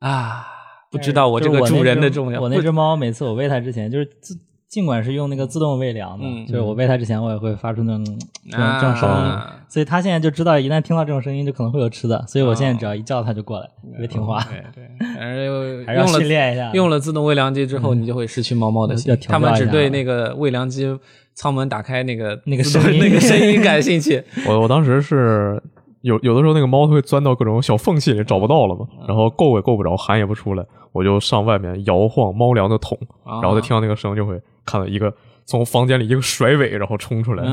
[0.00, 0.44] 啊，
[0.90, 2.40] 不知道我这个主人的重要。
[2.40, 4.36] 我那只猫每次我喂它之前就是自。
[4.72, 8.02] 尽管是用那个自动喂粮的，就是我喂它之前，我也会发出那种
[8.50, 12.24] 这种这种声音，所以它现在就知道，一旦听到这种声音，就可能会有吃的。
[12.26, 14.42] 所以我现在只要一叫它就过来，特别听话。
[14.44, 16.70] 对对， 还是还是要训练一下。
[16.72, 19.14] 用了自动喂粮机之后，你就会失去猫猫的心。
[19.28, 20.98] 他们只对那个喂粮机
[21.34, 24.24] 舱门打开那个那个声音 那个声音感兴趣。
[24.48, 25.62] 我我当时是
[26.02, 35.12] 有有的时候那个猫它会钻到各种小缝隙里找不到了嘛，然后够也够不着，喊也不出来，我就上外面摇晃猫粮的桶，然后再听到那个声就会看到一个。
[35.44, 37.44] 从房间里一个甩尾，然后冲出来。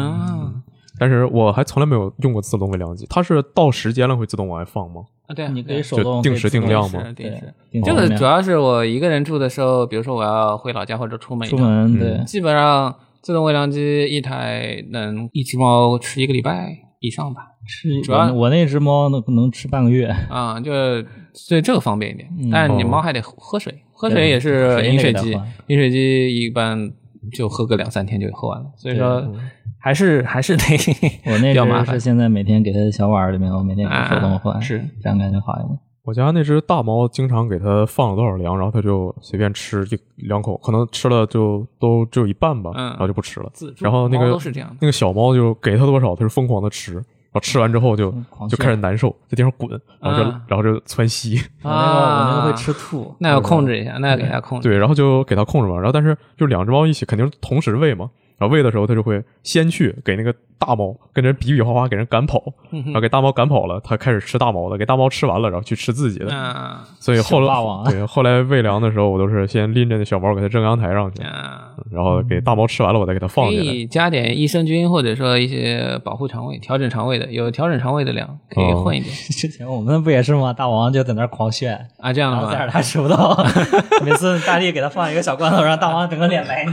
[1.00, 5.02] 但是我还从来没有用过自动喂粮机，它是到时间了会自动往外放吗？
[5.26, 7.02] 啊，对，你可以手动定时定量吗？
[7.16, 7.52] 定时。
[7.84, 17.42] 这个主要是我一个人住的时候，比如说我要回老家或者出门，出门对，基本上自动喂粮机一台能一只猫吃一个礼拜以上吧。
[17.68, 20.72] 吃主要我那只猫能能吃半个月啊，就
[21.34, 22.30] 所以这个方便一点。
[22.52, 25.32] 但是你猫还得喝水，喝水也是饮水机，
[25.68, 26.92] 饮水机一般
[27.34, 28.66] 就喝个两三天就喝完了。
[28.76, 29.28] 所以说。
[29.82, 30.64] 还是还是得，
[31.32, 35.80] 我那只是现在每天给它小碗里面，我每天给它手动换，是这样感觉好一点。
[36.04, 39.88] 我家那只大猫经常给它放了多少粮，然后它就随便吃
[40.18, 43.50] 一两口，可能吃了就都只有一半吧，然后就不吃了。
[43.78, 44.38] 然后那个
[44.82, 47.02] 那个小猫就给它多少，它是疯狂的吃，
[47.32, 48.12] 然后吃完之后就
[48.50, 49.70] 就开始难受，在地上滚，
[50.02, 51.40] 然后就然后就窜稀。
[51.62, 54.68] 我 那个我那个会吃吐，那要控制一下，那要给它控制。
[54.68, 58.10] 对，然后就给它控制嘛，然后但是就两只猫一起，肯定同时喂嘛。
[58.40, 66.28] 然后喂的时候，它就会先去给那个大猫跟人比比划划，给人赶跑，然后给大猫赶跑了，它开始吃大猫的，给大猫吃完了，然后去吃自己的。
[67.00, 71.22] 所以后来对后来喂粮的时候，我都是先拎着那小猫给它扔阳台上去，
[71.92, 73.66] 然后给大猫吃完了，我再给它放进来。
[73.66, 79.14] 可以加点益生菌或者说一些保护肠胃、调整肠胃的，有调整肠胃的粮可以混一点。
[79.14, 80.54] 之前我们不也是吗？
[80.54, 82.50] 大王就在那狂炫啊，这样的吗？
[82.54, 83.38] 但是他吃不到，
[84.04, 86.66] 每次大力给他放一个小罐头，让大王整个脸白。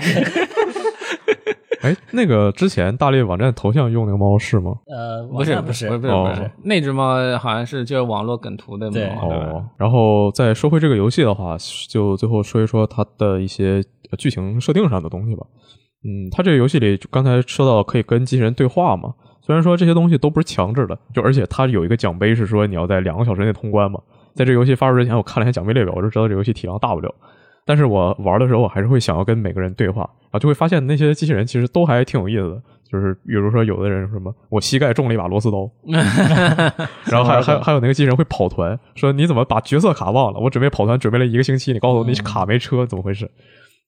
[1.87, 4.75] 哎，那个之前大力网站头像用那个猫是吗？
[4.87, 8.93] 呃，不是，不是，不是，不是，那只猫好像是就是网络梗图的猫。
[8.93, 9.65] 对，哦。
[9.77, 11.57] 然后再说回这个游戏的话，
[11.89, 13.83] 就最后说一说它的一些
[14.19, 15.47] 剧情设定上的东西吧。
[16.05, 24.01] 嗯，它这个游戏里刚才说到可以跟机器人对话嘛，虽然说这些东西都不是强制的，就而且它有一个奖杯是说你要在两个小时内通关嘛。
[24.35, 27.15] 在这游戏发售之前，我看了一下奖杯列表，我就知道这游戏体量大不了。
[27.67, 32.63] 但是我玩的时候，我还是会想要跟每个人对话，然后就会发现那些机器人其实都还挺有意思的。
[32.89, 35.69] 就是比如说，有的人什么，我膝盖中了一把螺丝刀，
[37.11, 40.39] 然后还还还有那个机器人会跑团，说你怎么把角色卡忘了？
[40.39, 43.29] 我准备跑团准备了一个星期，你告诉我你卡没车，怎么回事？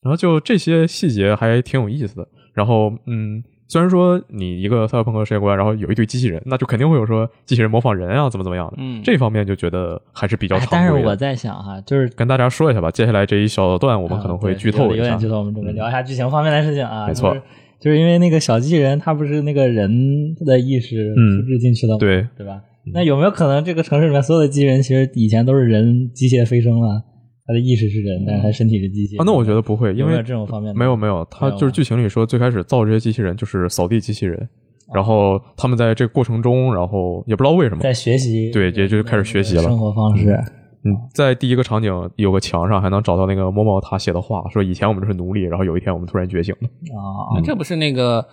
[0.02, 2.26] 然后就这些细节还挺有意思的。
[2.52, 3.42] 然后嗯。
[3.68, 8.74] 虽然说你一个赛博朋克世界观，然后有一堆机器人，那就肯定会有说机器人模仿人啊，怎么怎么样的。
[8.78, 10.70] 嗯，这方面就觉得还是比较常规。
[10.72, 14.96] 但是我在想哈，就是跟大家说一下吧，接下来这一小段我们可能会剧透一下。
[14.96, 17.06] 有点剧透，我们准备聊一下剧情方面的事情啊。
[17.06, 17.36] 没错，
[17.78, 21.98] 就是因为那个小机器人，它不是那个人的意识复制进去的吗？
[22.00, 22.62] 对，对吧？
[22.94, 27.02] 那有没有可能这个城市里面所有的机器人其实以前都是人机械飞升了？
[27.48, 29.18] 他的意识是人，但是他身体是机械。
[29.18, 34.46] 啊，那我觉得不会，因为这种方面没有没有，他就是剧情里说最开始造这些机器人就是扫地机器人，
[34.92, 40.38] 然后他们在这个过程中，然后也不知道为什么在学习，对，也就开始学习了生活方式。
[40.84, 46.68] 嗯，在第一个场景有个墙上还能找到那个某某他写的话，说以前我们就是奴隶，然后有一天我们突然觉醒了。
[46.94, 48.24] 啊，这不是那个。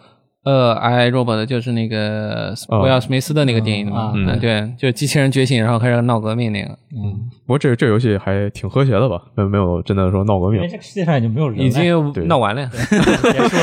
[0.45, 6.69] 呃，I Robot 就是那个威尔史密斯的那个电影嘛，嗯，对，就机器人觉醒，然后开始闹革命那个。
[6.95, 9.21] 嗯，不过这这游戏还挺和谐的吧？
[9.35, 10.57] 没没有真的说闹革命。
[10.57, 13.57] 因为这个世界上已经没有人，已经闹完了，结束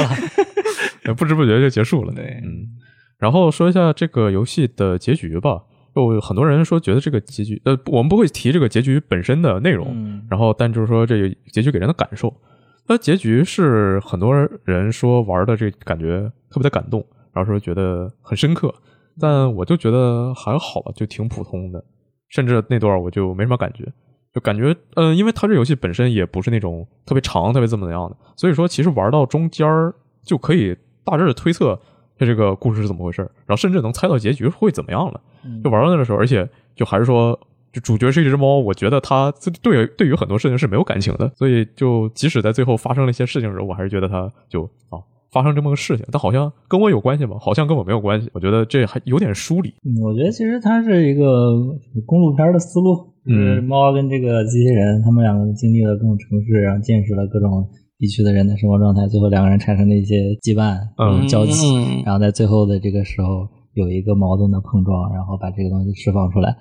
[1.09, 2.13] 了， 不知不觉就结束了。
[2.13, 2.67] 对，嗯。
[3.19, 5.63] 然后说一下这个游戏的结局吧。
[5.95, 12.35] 就很多人说觉得这个结局，呃，我们不会提这个结局本身的内容，然后但就是说这个结局给人的感受。
[12.89, 18.75] 那结局是很多人说玩的这感觉特别的感动，然后说觉得很深刻，
[19.21, 21.83] 但我就觉得还好吧，就挺普通的，
[22.29, 23.85] 甚至那段我就没什么感觉，
[24.35, 29.67] 就感觉嗯，因为它这游戏本身也不是那种特别长、特别怎么怎样的，所以说其实玩到中间
[30.25, 31.79] 就可以大致的推测
[32.19, 35.21] 它这个故事是怎么回事，然后甚至能猜到结局会怎么样了。
[35.63, 37.39] 就玩到那个时候，而且就还是说。
[37.73, 45.01] 就主角是一只猫，我觉得它对对于很多事情是没有感情的，所以就即使在最后发生了一些事情的时候，我还是觉得它就啊
[45.33, 47.39] 发生这么个事情，但好像跟我有关系吗？
[47.41, 48.29] 好像跟我没有关系。
[48.35, 49.71] 我觉得这还有点疏离。
[49.87, 51.57] 嗯，我觉得其实它是一个
[52.05, 52.95] 公路片的思路，
[53.27, 57.67] 就是猫跟这个机器人，他们两个经历了各种城市，然后见识了各种
[57.97, 66.55] 地区的人的生活状态，最后两个人产生了一些羁绊、嗯交集，然后在最后的这个时候有一个矛盾的碰撞，然后把这个东西释放出来。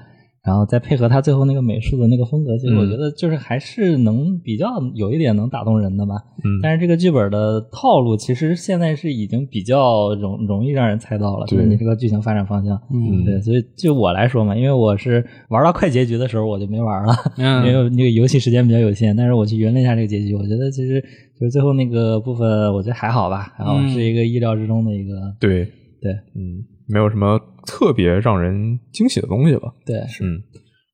[0.43, 6.15] 然后再配合他最后那个美术的那个风格，其实我觉得就是还是能比较有一点能打动人的吧。
[6.43, 6.57] 嗯。
[6.63, 12.75] 但是这个剧本的套路其实现在是已经比较容容易让人猜到了，就是你这个剧情发展方向。
[12.91, 13.23] 嗯。
[13.23, 19.15] 对，所以就我来说嘛，因为我是玩到快结局的时候我就没玩了， 因为那个游戏时间比较有限。
[19.15, 20.99] 但是我去云了一下这个结局，我觉得其实
[21.39, 25.35] 就是最后那个部分，我觉得还好吧，然后是一个意料之中的一个。
[25.39, 25.65] 对
[26.01, 26.65] 对，嗯。
[26.91, 29.71] 没有什么特别让人惊喜的东西吧？
[29.85, 30.41] 对，嗯，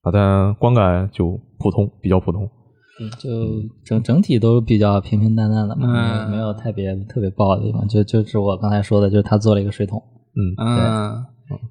[0.04, 2.50] 啊，但观感就普通，比较普通，
[3.20, 3.30] 就
[3.84, 7.88] 整整体都比较平平淡淡的嘛，没有特别特别爆的地方。
[7.88, 10.02] 就就是我刚才说的，就是他做了一个水桶，
[10.36, 11.26] 嗯，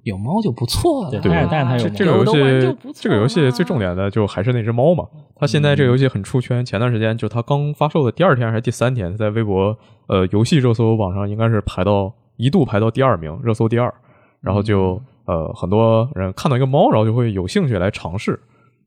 [0.05, 1.11] 有猫就不错了。
[1.11, 5.05] 对，但是但是它有这个游戏，这个游戏最重点的就还是那只猫嘛。
[5.39, 9.77] 它现在这个游戏很出圈，前段时间就它刚发售的第二天还是第三天，在微博
[10.09, 13.93] 呃游戏热搜榜上应该是排到一度排到第二名，热搜第二。
[14.41, 18.39] 然后就呃很多人看到一个猫，然后就会有兴趣来尝试。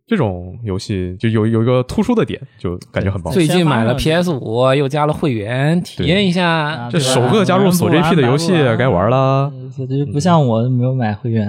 [0.07, 3.31] 这种游戏就有有一个突出的点，就感觉很棒。
[3.31, 6.89] 最近买了 PS 五，又加了会员，体验一下。
[6.91, 9.53] 这首个加入锁 GP 的游戏该玩了。
[9.77, 11.47] 这不像我没有买会员。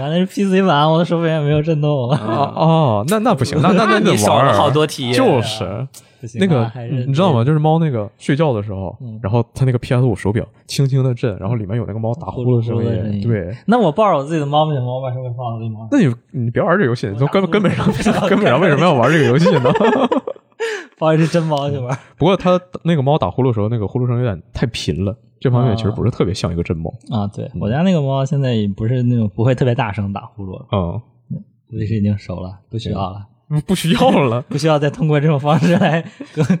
[0.00, 1.90] 我玩的是 PC 版，我的手柄也没有震动。
[2.10, 2.16] 哦
[2.56, 4.52] 哦，那那不行，那那那 得玩。
[4.54, 5.14] 好多体验。
[5.14, 5.86] 就是。
[6.34, 6.70] 那个
[7.06, 7.42] 你知道吗？
[7.42, 13.22] 就是猫那个睡觉的时候，然后它那个 PS 五手表轻轻的震，然后里面有那个猫打呼噜的声音。
[13.26, 15.88] 对，那我抱着我自己的猫，那猫为什么会放到这猫？
[15.90, 17.86] 那你你别玩这游戏，从根根本上
[18.28, 19.72] 根本上 为什么要玩这个游戏呢？
[20.98, 21.98] 抱一只真猫去玩。
[22.18, 27.26] 不过它那个猫打呼噜的时候，那个呼噜声有点太频了，这方面其实不是特别像一个真猫啊。
[27.26, 30.66] 对我家那个猫现在也不是那种不会特别大声打呼噜了。
[30.70, 31.00] 嗯，
[31.68, 33.26] 估计是已经熟了，不需要了。
[33.66, 36.04] 不需要了， 不需要再通过这种方式来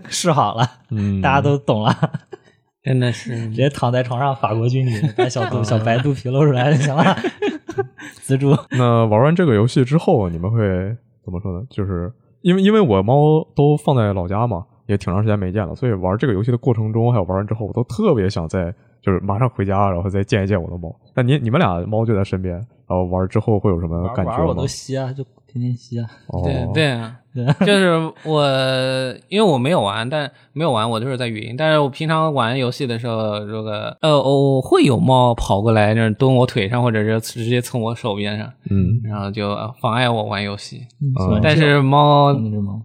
[0.08, 0.66] 示好了。
[0.90, 1.94] 嗯，大家都懂了，
[2.82, 7.16] 真的是直接躺在床上，法国军旅，把小肚、 小白肚皮露出来就行了。
[8.22, 8.56] 自助。
[8.70, 10.58] 那玩完这个游戏之后，你们会
[11.24, 11.64] 怎么说呢？
[11.70, 12.12] 就是
[12.42, 20.94] 因为因为我猫都放在老家嘛，也挺长时间没见了，所以玩这个游戏的过程中，还有玩完之后，我都特别想再就是马上回家，然后再见一见我的猫。
[21.14, 24.46] 那你你们俩猫就在身边，然后玩之后会有什么感觉吗？
[24.48, 25.24] 我都吸啊，就。
[25.52, 26.06] 天天吸啊！
[26.44, 27.18] 对对啊，
[27.66, 27.90] 就是
[28.24, 28.46] 我，
[29.28, 31.56] 因为我没有玩，但没有玩，我就是在语音。
[31.58, 40.82] 但是我平常玩游戏的时候，这个呃，我会有猫跑过来，那蹲我腿上，或者是直接蹭我手边上，嗯，然后就妨碍我玩游戏。
[41.42, 42.80] 但是猫，那只猫。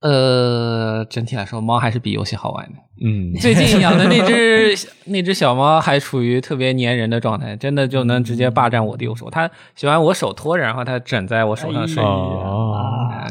[0.00, 2.72] 呃，整体来说，猫还是比游戏好玩的。
[3.04, 9.30] 嗯，最近养的那只 那只小猫还处于特别粘人的状态，真的就能直接霸占我的右手。
[9.30, 12.02] 它喜欢我手托着，然后它枕在我手上睡，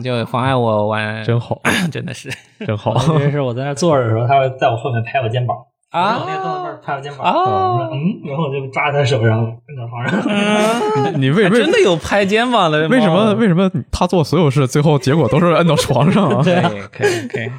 [0.04, 1.24] 就妨碍我玩。
[1.26, 1.62] 真好，
[1.92, 2.94] 真的是真好。
[2.96, 5.56] 特别是我在那坐着的时候，它会在我后面拍我肩膀。
[5.96, 6.18] 啊！
[6.20, 11.14] 我那个拍我肩膀，我说嗯，然后我就抓在手上，跟在床上。
[11.22, 12.88] 你为为真的有拍肩膀的？
[12.90, 13.34] 为什么？
[13.36, 16.44] 为什么他做所有事最后结果都是摁到床上啊？
[16.44, 17.50] 可以，可以，可 以。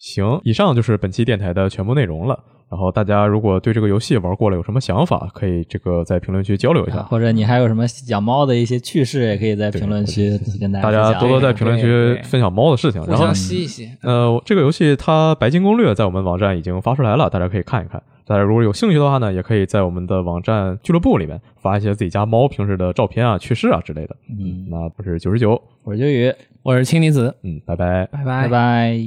[0.00, 2.38] 行，以上就是本期电台的全部内容了。
[2.70, 13.90] 然后大家如果对这个游戏玩过了有什么想法，可以这个在评论区交流一下，或者你还有什么养猫的一些趣事，也可以在评论区跟大家大家多多在评论区分享猫的事情，然后吸一吸。
[14.02, 18.00] 呃，这个游戏它白金攻略在我们网站已经发出来了，大家可以看一看。
[18.24, 24.14] 大家如果有兴趣的话呢，也可以在我们的网站俱乐部里面发一些自己家猫平时的照片啊、趣事啊之类的。
[24.28, 27.34] 嗯，那不是九十九，我是九宇，我是氢离子。
[27.42, 29.00] 嗯，拜拜，拜拜，拜拜。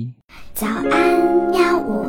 [0.54, 1.80] 早安，喵！
[1.80, 2.04] 午